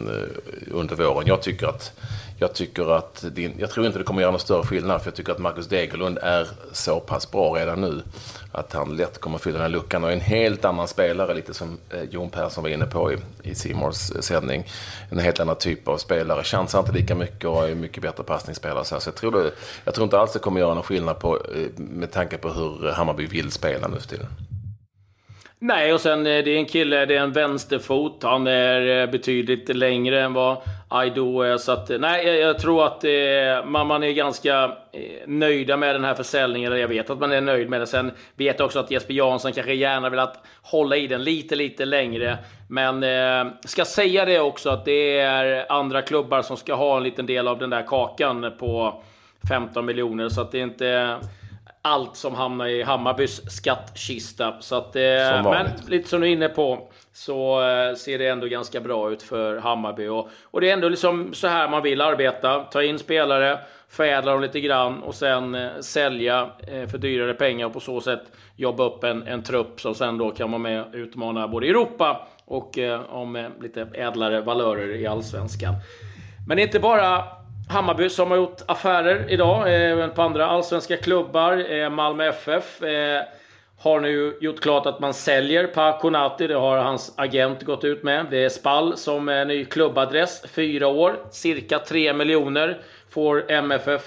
under 0.71 0.97
våren. 0.97 1.27
Jag 1.27 1.43
tycker 1.43 1.67
att, 1.67 1.93
jag 2.39 2.55
tycker 2.55 2.97
att 2.97 3.25
din, 3.33 3.55
jag 3.59 3.71
tror 3.71 3.87
inte 3.87 3.99
det 3.99 4.05
kommer 4.05 4.21
göra 4.21 4.31
någon 4.31 4.41
större 4.41 4.67
skillnad 4.67 5.01
för 5.01 5.07
jag 5.07 5.15
tycker 5.15 5.33
att 5.33 5.39
Marcus 5.39 5.67
Degerlund 5.67 6.19
är 6.19 6.49
så 6.73 7.01
pass 7.01 7.31
bra 7.31 7.57
redan 7.57 7.81
nu 7.81 8.03
att 8.53 8.73
han 8.73 8.97
lätt 8.97 9.19
kommer 9.19 9.39
fylla 9.39 9.59
den 9.59 9.63
här 9.63 9.69
luckan 9.69 10.05
och 10.05 10.11
är 10.11 10.15
en 10.15 10.21
helt 10.21 10.65
annan 10.65 10.89
spelare, 10.89 11.35
lite 11.35 11.55
som 11.55 11.79
eh, 11.91 12.03
Jon 12.11 12.31
Persson 12.31 12.63
var 12.63 12.71
inne 12.71 12.87
på 12.87 13.13
i, 13.13 13.17
i 13.43 13.55
Simors 13.55 14.11
eh, 14.11 14.21
sändning. 14.21 14.65
En 15.11 15.19
helt 15.19 15.41
annan 15.41 15.57
typ 15.57 15.89
av 15.89 15.97
spelare, 15.97 16.45
chansar 16.45 16.79
inte 16.79 16.93
lika 16.93 17.15
mycket 17.15 17.45
och 17.45 17.69
är 17.69 17.75
mycket 17.75 18.03
bättre 18.03 18.23
passningsspelare. 18.23 18.85
Så 18.85 18.99
jag 19.05 19.15
tror, 19.15 19.33
det, 19.33 19.51
jag 19.85 19.95
tror 19.95 20.05
inte 20.05 20.19
alls 20.19 20.33
det 20.33 20.39
kommer 20.39 20.61
göra 20.61 20.75
någon 20.75 20.83
skillnad 20.83 21.19
på, 21.19 21.39
med 21.77 22.13
tanke 22.13 22.39
på 22.39 22.49
hur 22.49 22.93
Hammarby 22.93 23.27
vill 23.27 23.51
spela 23.51 23.89
nu 23.89 24.01
för 24.01 24.09
tiden. 24.09 24.27
Nej, 25.65 25.93
och 25.93 26.01
sen 26.01 26.19
eh, 26.19 26.45
det 26.45 26.51
är 26.51 26.57
en 26.57 26.67
kille, 26.67 27.07
det 27.07 27.17
är 27.17 27.21
en 27.21 27.33
vänsterfot. 27.33 28.23
Han 28.23 28.47
är 28.47 29.03
eh, 29.03 29.11
betydligt 29.11 29.77
längre 29.77 30.21
än 30.21 30.33
vad 30.33 30.57
Aido 30.89 31.41
är. 31.41 31.57
Så 31.57 31.73
att, 31.73 31.91
eh, 31.91 31.99
nej, 31.99 32.27
jag, 32.27 32.37
jag 32.37 32.59
tror 32.59 32.87
att 32.87 33.05
eh, 33.05 33.65
man, 33.65 33.87
man 33.87 34.03
är 34.03 34.13
ganska 34.13 34.73
nöjda 35.27 35.77
med 35.77 35.95
den 35.95 36.05
här 36.05 36.15
försäljningen. 36.15 36.79
Jag 36.79 36.89
vet 36.89 37.11
att 37.11 37.19
man 37.19 37.33
är 37.33 37.41
nöjd 37.41 37.71
med 37.71 37.81
den. 37.81 37.87
Sen 37.87 38.13
vet 38.35 38.59
jag 38.59 38.67
också 38.67 38.79
att 38.79 38.91
Jesper 38.91 39.15
Jansson 39.15 39.53
kanske 39.53 39.75
gärna 39.75 40.11
vill 40.11 40.19
att 40.19 40.45
hålla 40.63 40.97
i 40.97 41.07
den 41.07 41.25
lite, 41.25 41.57
lite 41.57 41.85
längre. 41.85 42.39
Men 42.69 43.03
eh, 43.03 43.53
ska 43.65 43.85
säga 43.85 44.25
det 44.25 44.41
också 44.41 44.71
att 44.71 44.85
det 44.85 45.19
är 45.19 45.73
andra 45.73 46.03
klubbar 46.03 46.43
som 46.43 46.57
ska 46.57 46.75
ha 46.75 46.97
en 46.97 47.03
liten 47.03 47.27
del 47.27 47.49
av 47.49 47.59
den 47.59 47.71
där 47.71 47.83
kakan 47.83 48.53
på 48.59 49.03
15 49.49 49.87
miljoner. 49.87 50.29
Så 50.29 50.41
att 50.41 50.53
det 50.53 50.59
är 50.59 50.63
inte 50.63 51.19
allt 51.83 52.17
som 52.17 52.35
hamnar 52.35 52.67
i 52.67 52.83
Hammarbys 52.83 53.51
skattkista. 53.51 54.55
Så 54.61 54.77
att, 54.77 54.97
eh, 54.97 55.03
men 55.45 55.67
lite 55.89 56.09
som 56.09 56.21
du 56.21 56.27
är 56.27 56.33
inne 56.33 56.49
på 56.49 56.89
så 57.13 57.63
eh, 57.63 57.95
ser 57.95 58.19
det 58.19 58.29
ändå 58.29 58.47
ganska 58.47 58.81
bra 58.81 59.11
ut 59.11 59.23
för 59.23 59.57
Hammarby. 59.57 60.09
Och, 60.09 60.29
och 60.45 60.61
det 60.61 60.71
är 60.71 60.73
ändå 60.73 60.89
liksom 60.89 61.35
så 61.35 61.49
här 61.49 61.69
man 61.69 61.83
vill 61.83 62.01
arbeta. 62.01 62.61
Ta 62.61 62.83
in 62.83 62.99
spelare, 62.99 63.59
förädla 63.89 64.33
dem 64.33 64.41
lite 64.41 64.61
grann 64.61 65.03
och 65.03 65.15
sen 65.15 65.55
eh, 65.55 65.71
sälja 65.81 66.51
eh, 66.67 66.89
för 66.89 66.99
dyrare 66.99 67.35
pengar 67.35 67.67
och 67.67 67.73
på 67.73 67.81
så 67.81 68.01
sätt 68.01 68.23
jobba 68.57 68.85
upp 68.85 69.05
en, 69.05 69.27
en 69.27 69.43
trupp 69.43 69.81
som 69.81 69.95
sen 69.95 70.19
då 70.19 70.31
kan 70.31 70.51
vara 70.51 70.59
med 70.59 70.81
och 70.83 70.89
utmana 70.93 71.49
både 71.49 71.67
Europa 71.67 72.29
och 72.45 72.79
eh, 72.79 73.01
om 73.11 73.37
eh, 73.37 73.47
lite 73.61 73.89
ädlare 73.95 74.41
valörer 74.41 74.97
i 74.97 75.07
Allsvenskan. 75.07 75.75
Men 76.49 76.57
det 76.57 76.63
är 76.63 76.67
inte 76.67 76.81
bara 76.81 77.25
Hammarby 77.73 78.09
som 78.09 78.31
har 78.31 78.37
gjort 78.37 78.61
affärer 78.67 79.25
idag, 79.29 79.75
eh, 79.75 79.91
även 79.93 80.11
på 80.11 80.23
andra 80.23 80.47
allsvenska 80.47 80.97
klubbar. 80.97 81.73
Eh, 81.73 81.91
Malmö 81.91 82.29
FF 82.29 82.83
eh, 82.83 83.23
har 83.79 84.01
nu 84.01 84.39
gjort 84.41 84.61
klart 84.61 84.87
att 84.87 85.01
man 85.01 85.15
säljer 85.15 85.67
Pa 85.67 85.99
Konati. 85.99 86.47
Det 86.47 86.55
har 86.55 86.79
hans 86.79 87.15
agent 87.17 87.63
gått 87.63 87.85
ut 87.85 88.03
med. 88.03 88.27
Det 88.31 88.45
är 88.45 88.49
Spall 88.49 88.97
som 88.97 89.29
är 89.29 89.45
ny 89.45 89.65
klubbadress. 89.65 90.45
Fyra 90.49 90.87
år, 90.89 91.17
cirka 91.31 91.79
3 91.79 92.13
miljoner 92.13 92.81
får 93.11 93.51
MFF 93.51 94.03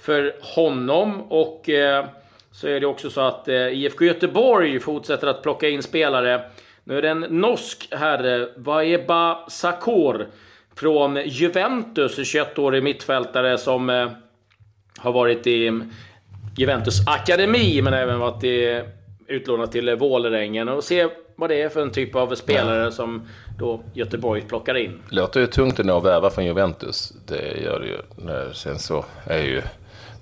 för 0.00 0.34
honom. 0.42 1.22
Och 1.32 1.68
eh, 1.68 2.04
så 2.52 2.68
är 2.68 2.80
det 2.80 2.86
också 2.86 3.10
så 3.10 3.20
att 3.20 3.48
eh, 3.48 3.54
IFK 3.54 4.04
Göteborg 4.04 4.80
fortsätter 4.80 5.26
att 5.26 5.42
plocka 5.42 5.68
in 5.68 5.82
spelare. 5.82 6.40
Nu 6.84 6.98
är 6.98 7.02
det 7.02 7.08
en 7.08 7.20
norsk 7.20 7.88
herre, 7.90 8.48
Vaeba 8.56 9.48
Sakor 9.48 10.26
från 10.80 11.18
Juventus, 11.24 12.18
21-årig 12.18 12.82
mittfältare 12.82 13.58
som 13.58 13.90
eh, 13.90 14.10
har 14.98 15.12
varit 15.12 15.46
i 15.46 15.80
Juventus 16.56 17.06
akademi, 17.06 17.82
men 17.82 17.94
även 17.94 18.18
varit 18.18 18.44
i, 18.44 18.82
utlånad 19.26 19.72
till 19.72 19.96
Vålerengen. 19.96 20.68
Och 20.68 20.84
ser 20.84 21.10
vad 21.36 21.50
det 21.50 21.62
är 21.62 21.68
för 21.68 21.82
en 21.82 21.90
typ 21.90 22.14
av 22.14 22.34
spelare 22.34 22.84
ja. 22.84 22.90
som 22.90 23.28
då 23.58 23.82
Göteborg 23.94 24.40
plockar 24.40 24.74
in. 24.74 25.02
Låter 25.10 25.40
ju 25.40 25.46
tungt 25.46 25.78
ändå 25.78 25.96
att 25.96 26.04
värva 26.04 26.30
från 26.30 26.44
Juventus. 26.44 27.12
Det 27.26 27.62
gör 27.64 27.80
det 27.80 27.86
ju. 27.86 28.54
Sen 28.54 28.78
så 28.78 29.04
är 29.24 29.42
ju 29.42 29.62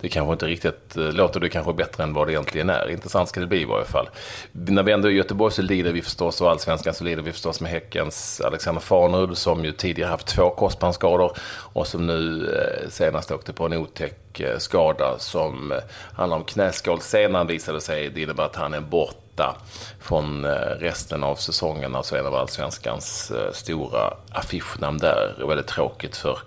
det 0.00 0.08
kanske 0.08 0.32
inte 0.32 0.46
riktigt 0.46 0.96
eh, 0.96 1.12
låter 1.12 1.40
det 1.40 1.48
kanske 1.48 1.72
bättre 1.72 2.04
än 2.04 2.12
vad 2.12 2.26
det 2.26 2.32
egentligen 2.32 2.70
är. 2.70 2.90
Intressant 2.90 3.28
ska 3.28 3.40
det 3.40 3.46
bli 3.46 3.62
i 3.62 3.64
varje 3.64 3.84
fall. 3.84 4.08
När 4.52 4.82
vi 4.82 4.92
ändå 4.92 5.08
är 5.08 5.12
i 5.12 5.16
Göteborg 5.16 5.52
så 5.52 5.62
lider 5.62 5.92
vi 5.92 6.02
förstås, 6.02 6.40
och 6.40 6.50
allsvenskan 6.50 6.94
så 6.94 7.04
lider 7.04 7.22
vi 7.22 7.32
förstås 7.32 7.60
med 7.60 7.70
Häckens 7.70 8.40
Alexander 8.40 8.80
Farnerud 8.80 9.38
som 9.38 9.64
ju 9.64 9.72
tidigare 9.72 10.10
haft 10.10 10.26
två 10.26 10.50
korsbandsskador 10.50 11.32
och 11.72 11.86
som 11.86 12.06
nu 12.06 12.48
eh, 12.48 12.90
senast 12.90 13.30
åkte 13.30 13.52
på 13.52 13.66
en 13.66 13.72
otäck 13.72 14.40
eh, 14.40 14.58
skada 14.58 15.18
som 15.18 15.80
handlar 16.14 16.36
om 16.36 16.44
knäskålsenan 16.44 17.46
visade 17.46 17.80
sig. 17.80 18.10
Det 18.10 18.22
innebär 18.22 18.44
att 18.44 18.56
han 18.56 18.74
är 18.74 18.80
borta 18.80 19.56
från 20.00 20.44
resten 20.78 21.24
av 21.24 21.36
säsongen. 21.36 21.94
Alltså 21.94 22.16
en 22.16 22.26
av 22.26 22.34
allsvenskans 22.34 23.32
stora 23.52 24.14
affischnamn 24.30 24.98
där. 24.98 25.42
och 25.42 25.50
väldigt 25.50 25.66
tråkigt 25.66 26.16
för 26.16 26.38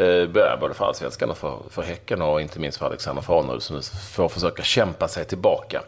Eh, 0.00 0.58
både 0.60 0.74
för 0.74 0.84
allsvenskan 0.84 1.30
och 1.30 1.38
för, 1.38 1.58
för 1.70 1.82
Häcken 1.82 2.22
och 2.22 2.40
inte 2.40 2.60
minst 2.60 2.78
för 2.78 2.86
Alexander 2.86 3.22
Farnerud 3.22 3.62
som 3.62 3.82
får 4.12 4.28
försöka 4.28 4.62
kämpa 4.62 5.08
sig 5.08 5.24
tillbaka. 5.24 5.82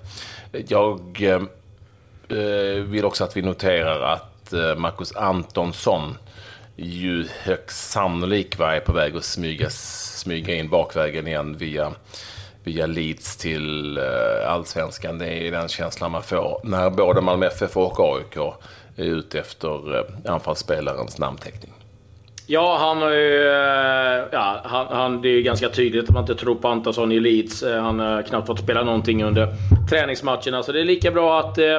Jag 0.68 1.22
eh, 1.22 1.42
eh, 2.38 2.82
vill 2.82 3.04
också 3.04 3.24
att 3.24 3.36
vi 3.36 3.42
noterar 3.42 4.00
att 4.00 4.52
eh, 4.52 4.74
Marcus 4.76 5.16
Antonsson 5.16 6.18
ju 6.76 7.28
högst 7.42 7.90
sannolikt 7.90 8.58
var 8.58 8.80
på 8.80 8.92
väg 8.92 9.16
att 9.16 9.24
smyga, 9.24 9.70
smyga 9.70 10.54
in 10.54 10.68
bakvägen 10.68 11.26
igen 11.26 11.56
via, 11.56 11.92
via 12.64 12.86
Leeds 12.86 13.36
till 13.36 13.98
eh, 13.98 14.52
allsvenskan. 14.52 15.18
Det 15.18 15.26
är 15.26 15.50
den 15.50 15.68
känslan 15.68 16.10
man 16.10 16.22
får 16.22 16.60
när 16.64 16.90
både 16.90 17.20
Malmö 17.20 17.46
FF 17.46 17.76
och 17.76 18.00
AIK 18.00 18.36
är 18.96 19.04
ute 19.04 19.40
efter 19.40 20.04
anfallsspelarens 20.28 21.18
namnteckning. 21.18 21.72
Ja, 22.52 22.76
han 22.76 23.02
har 23.02 23.10
ju... 23.10 23.46
Eh, 23.46 24.24
ja, 24.32 24.60
han, 24.64 24.86
han, 24.86 25.22
det 25.22 25.28
är 25.28 25.32
ju 25.32 25.42
ganska 25.42 25.68
tydligt 25.68 26.04
att 26.04 26.14
man 26.14 26.22
inte 26.22 26.34
tror 26.34 26.54
på 26.54 26.68
Antonsson 26.68 27.12
i 27.12 27.20
Leeds. 27.20 27.62
Eh, 27.62 27.82
han 27.82 27.98
har 27.98 28.22
knappt 28.22 28.46
fått 28.46 28.58
spela 28.58 28.84
någonting 28.84 29.24
under 29.24 29.48
träningsmatcherna. 29.90 30.62
Så 30.62 30.72
det 30.72 30.80
är 30.80 30.84
lika 30.84 31.10
bra 31.10 31.40
att 31.40 31.58
eh, 31.58 31.78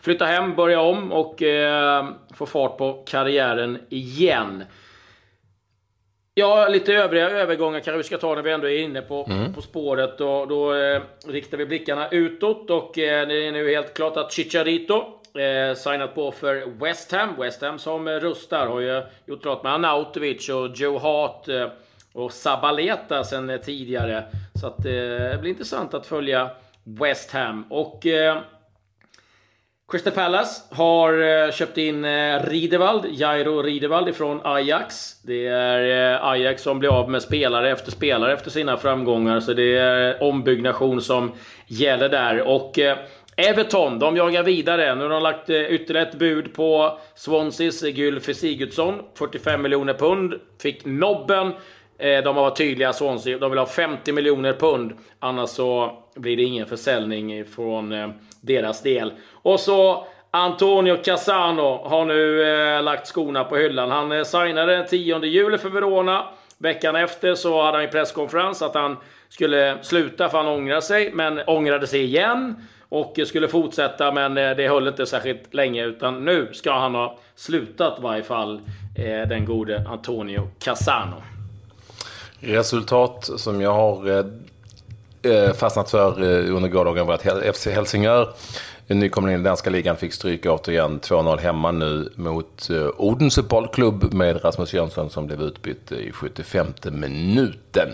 flytta 0.00 0.24
hem, 0.24 0.54
börja 0.54 0.80
om 0.80 1.12
och 1.12 1.42
eh, 1.42 2.08
få 2.34 2.46
fart 2.46 2.78
på 2.78 3.04
karriären 3.06 3.78
igen. 3.88 4.64
Ja, 6.34 6.68
lite 6.68 6.94
övriga 6.94 7.30
övergångar 7.30 7.80
kanske 7.80 7.98
vi 7.98 8.04
ska 8.04 8.18
ta 8.18 8.34
när 8.34 8.42
vi 8.42 8.52
ändå 8.52 8.68
är 8.68 8.78
inne 8.78 9.00
på, 9.00 9.26
mm. 9.30 9.54
på 9.54 9.62
spåret. 9.62 10.20
Och 10.20 10.48
då 10.48 10.74
eh, 10.74 11.02
riktar 11.26 11.58
vi 11.58 11.66
blickarna 11.66 12.08
utåt 12.08 12.70
och 12.70 12.98
eh, 12.98 13.28
det 13.28 13.46
är 13.46 13.52
nu 13.52 13.70
helt 13.70 13.94
klart 13.94 14.16
att 14.16 14.32
Chicharito 14.32 15.19
eh, 15.38 15.74
signat 15.74 16.14
på 16.14 16.32
för 16.32 16.84
West 16.84 17.12
Ham. 17.12 17.36
West 17.38 17.62
Ham 17.62 17.78
som 17.78 18.08
rustar 18.08 18.66
har 18.66 18.80
ju 18.80 19.02
gjort 19.26 19.42
klart 19.42 19.62
med 19.62 19.72
Anautovic 19.72 20.48
och 20.48 20.68
Joe 20.74 20.98
Hart 20.98 21.48
eh, 21.48 21.68
och 22.12 22.32
Sabaleta 22.32 23.24
sen 23.24 23.60
tidigare. 23.64 24.24
Så 24.60 24.66
att, 24.66 24.78
eh, 24.78 24.92
det 24.92 25.38
blir 25.40 25.50
intressant 25.50 25.94
att 25.94 26.06
följa 26.06 26.50
West 26.84 27.30
Ham. 27.32 27.64
Och 27.70 28.06
eh, 28.06 28.38
Crystal 29.90 30.12
Palace 30.12 30.62
har 30.70 31.22
eh, 31.22 31.52
köpt 31.52 31.78
in 31.78 32.04
eh, 32.04 32.42
Ridevald, 32.44 33.06
Jairo 33.10 33.62
Ridevald 33.62 34.08
ifrån 34.08 34.40
Ajax. 34.44 35.14
Det 35.22 35.46
är 35.46 36.14
eh, 36.14 36.24
Ajax 36.24 36.62
som 36.62 36.78
blir 36.78 36.88
av 36.88 37.10
med 37.10 37.22
spelare 37.22 37.70
efter 37.70 37.90
spelare 37.90 38.32
efter 38.32 38.50
sina 38.50 38.76
framgångar. 38.76 39.40
Så 39.40 39.52
det 39.52 39.76
är 39.76 40.14
eh, 40.14 40.22
ombyggnation 40.22 41.02
som 41.02 41.32
gäller 41.66 42.08
där. 42.08 42.48
Och 42.48 42.78
eh, 42.78 42.98
Everton, 43.48 43.98
de 43.98 44.16
jagar 44.16 44.42
vidare. 44.42 44.94
Nu 44.94 45.02
har 45.02 45.10
de 45.10 45.22
lagt 45.22 45.50
eh, 45.50 45.60
ytterligare 45.60 46.08
ett 46.08 46.14
bud 46.14 46.54
på 46.54 46.98
Swanseas 47.14 47.82
Gylfi 47.82 48.34
Sigurdsson. 48.34 49.02
45 49.18 49.62
miljoner 49.62 49.94
pund. 49.94 50.34
Fick 50.62 50.84
nobben. 50.84 51.46
Eh, 51.98 52.24
de 52.24 52.36
har 52.36 52.42
varit 52.42 52.56
tydliga, 52.56 52.92
Swansea. 52.92 53.38
De 53.38 53.50
vill 53.50 53.58
ha 53.58 53.66
50 53.66 54.12
miljoner 54.12 54.52
pund. 54.52 54.92
Annars 55.18 55.50
så 55.50 55.98
blir 56.14 56.36
det 56.36 56.42
ingen 56.42 56.66
försäljning 56.66 57.44
från 57.44 57.92
eh, 57.92 58.08
deras 58.40 58.82
del. 58.82 59.12
Och 59.32 59.60
så 59.60 60.06
Antonio 60.30 60.96
Casano 60.96 61.88
har 61.88 62.04
nu 62.04 62.42
eh, 62.42 62.82
lagt 62.82 63.06
skorna 63.06 63.44
på 63.44 63.56
hyllan. 63.56 63.90
Han 63.90 64.12
eh, 64.12 64.24
signade 64.24 64.76
den 64.76 64.86
10 64.86 65.24
juli 65.24 65.58
för 65.58 65.68
Verona. 65.68 66.24
Veckan 66.58 66.96
efter 66.96 67.34
så 67.34 67.62
hade 67.62 67.76
han 67.76 67.84
en 67.84 67.90
presskonferens 67.90 68.62
att 68.62 68.74
han 68.74 68.96
skulle 69.28 69.78
sluta 69.82 70.28
för 70.28 70.38
han 70.38 70.46
ångrade 70.46 70.82
sig, 70.82 71.10
men 71.12 71.40
ångrade 71.46 71.86
sig 71.86 72.04
igen 72.04 72.56
och 72.90 73.18
skulle 73.26 73.48
fortsätta 73.48 74.12
men 74.12 74.38
eh, 74.38 74.56
det 74.56 74.68
höll 74.68 74.88
inte 74.88 75.06
särskilt 75.06 75.54
länge 75.54 75.84
utan 75.84 76.24
nu 76.24 76.48
ska 76.52 76.72
han 76.72 76.94
ha 76.94 77.18
slutat 77.34 77.98
i 77.98 78.02
varje 78.02 78.22
fall 78.22 78.60
eh, 78.94 79.28
den 79.28 79.44
gode 79.44 79.88
Antonio 79.88 80.48
Casano. 80.58 81.22
Resultat 82.40 83.30
som 83.36 83.60
jag 83.60 83.72
har 83.72 84.24
eh, 85.22 85.52
fastnat 85.52 85.90
för 85.90 86.22
under 86.50 86.68
gårdagen 86.68 87.06
var 87.06 87.14
att 87.14 87.56
FC 87.56 87.66
Helsingör 87.66 88.28
nykomling 88.86 89.34
i 89.34 89.42
danska 89.42 89.70
ligan 89.70 89.96
fick 89.96 90.12
stryk 90.12 90.46
återigen 90.46 91.00
2-0 91.00 91.38
hemma 91.38 91.70
nu 91.70 92.12
mot 92.14 92.68
Odense 92.96 93.42
bollklubb 93.42 94.14
med 94.14 94.44
Rasmus 94.44 94.74
Jönsson 94.74 95.10
som 95.10 95.26
blev 95.26 95.42
utbytt 95.42 95.92
i 95.92 96.12
75 96.12 96.66
minuten. 96.84 97.88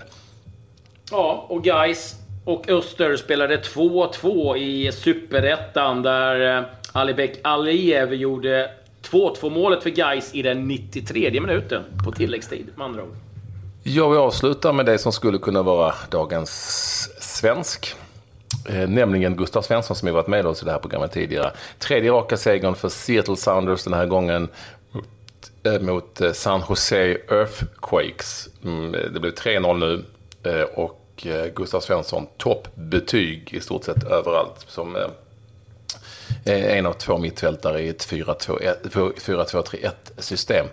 Ja, 1.10 1.46
och 1.48 1.64
guys 1.64 2.25
och 2.46 2.68
Öster 2.68 3.16
spelade 3.16 3.56
2-2 3.56 4.56
i 4.56 4.92
Superettan 4.92 6.02
där 6.02 6.58
eh, 6.58 6.64
Alibek 6.92 7.38
Aliyev 7.42 8.14
gjorde 8.14 8.70
2-2 9.02 9.50
målet 9.50 9.82
för 9.82 9.90
Gais 9.90 10.34
i 10.34 10.42
den 10.42 10.68
93 10.68 11.40
minuten 11.40 11.82
på 12.04 12.12
tilläggstid 12.12 12.66
med 12.76 12.84
andra 12.84 13.02
ord. 13.02 13.14
Ja, 13.82 14.08
vi 14.08 14.16
avslutar 14.16 14.72
med 14.72 14.86
det 14.86 14.98
som 14.98 15.12
skulle 15.12 15.38
kunna 15.38 15.62
vara 15.62 15.94
dagens 16.10 16.50
svensk. 17.20 17.94
Eh, 18.68 18.88
nämligen 18.88 19.36
Gustav 19.36 19.62
Svensson 19.62 19.96
som 19.96 20.08
har 20.08 20.14
varit 20.14 20.26
med 20.26 20.46
oss 20.46 20.62
i 20.62 20.64
det 20.64 20.72
här 20.72 20.78
programmet 20.78 21.12
tidigare. 21.12 21.52
Tredje 21.78 22.10
raka 22.10 22.36
segern 22.36 22.74
för 22.74 22.88
Seattle 22.88 23.36
Sounders 23.36 23.84
den 23.84 23.94
här 23.94 24.06
gången 24.06 24.48
eh, 25.62 25.72
mot, 25.72 26.20
mot 26.20 26.36
San 26.36 26.62
Jose 26.68 27.16
Earthquakes. 27.30 28.48
Mm, 28.64 28.92
det 28.92 29.20
blev 29.20 29.34
3-0 29.34 29.78
nu 29.78 30.04
och 30.74 31.05
och 31.16 31.26
eh, 31.26 31.46
Gustav 31.54 31.80
Svensson 31.80 32.26
toppbetyg 32.36 33.54
i 33.54 33.60
stort 33.60 33.84
sett 33.84 34.04
överallt. 34.04 34.64
Som 34.68 34.96
eh, 34.96 35.08
en 36.78 36.86
av 36.86 36.92
två 36.92 37.18
mittfältare 37.18 37.82
i 37.82 37.88
ett 37.88 38.08
4-2-3-1 38.08 39.90
system. 40.18 40.66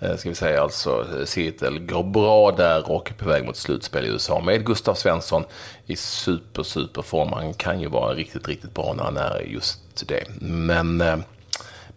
Eh, 0.00 0.16
ska 0.16 0.28
vi 0.28 0.34
säga 0.34 0.62
alltså 0.62 1.06
Seattle 1.24 1.78
går 1.78 2.02
bra 2.02 2.52
där 2.52 2.90
och 2.90 3.10
är 3.10 3.14
på 3.14 3.28
väg 3.28 3.44
mot 3.44 3.56
slutspel 3.56 4.04
i 4.04 4.08
USA 4.08 4.40
med 4.40 4.66
Gustav 4.66 4.94
Svensson 4.94 5.44
i 5.86 5.96
super, 5.96 6.62
super 6.62 7.02
form. 7.02 7.32
Han 7.32 7.54
kan 7.54 7.80
ju 7.80 7.88
vara 7.88 8.14
riktigt, 8.14 8.48
riktigt 8.48 8.74
bra 8.74 8.94
när 8.96 9.04
han 9.04 9.16
är 9.16 9.40
just 9.40 10.08
det. 10.08 10.24
Men 10.40 10.96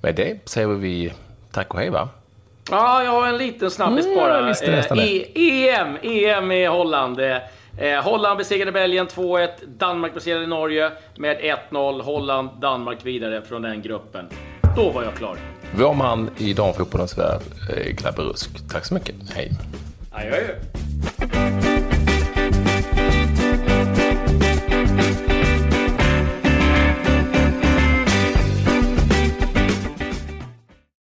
med 0.02 0.16
det 0.16 0.38
säger 0.46 0.68
vi 0.68 1.14
tack 1.52 1.74
och 1.74 1.80
hej 1.80 1.90
va? 1.90 2.10
Ja, 2.70 3.04
jag 3.04 3.12
har 3.12 3.28
en 3.28 3.38
liten 3.38 3.72
snabbis 3.72 4.06
mm, 4.06 4.18
bara. 4.18 4.40
Mm, 4.40 5.24
EM, 5.36 5.98
EM 6.04 6.52
i 6.52 6.66
Holland. 6.66 7.20
Eh, 7.78 8.04
Holland 8.04 8.38
besegrade 8.38 8.72
Belgien 8.72 9.08
2-1. 9.08 9.50
Danmark 9.78 10.14
besegrade 10.14 10.48
Norge 10.48 10.92
med 11.18 11.38
1-0. 11.72 12.02
Holland, 12.02 12.50
Danmark 12.62 13.06
vidare 13.06 13.42
från 13.42 13.62
den 13.62 13.82
gruppen. 13.82 14.26
Då 14.76 14.90
var 14.90 15.04
jag 15.04 15.14
klar. 15.16 15.38
Vår 15.76 15.94
man 15.94 16.30
i 16.38 16.54
damfotbollens 16.54 17.18
värld, 17.18 17.42
eh, 17.70 17.92
Glabbe 17.92 18.22
Rusk. 18.22 18.50
Tack 18.72 18.86
så 18.86 18.94
mycket. 18.94 19.16
Hej. 19.36 19.52
Adjö. 20.12 20.56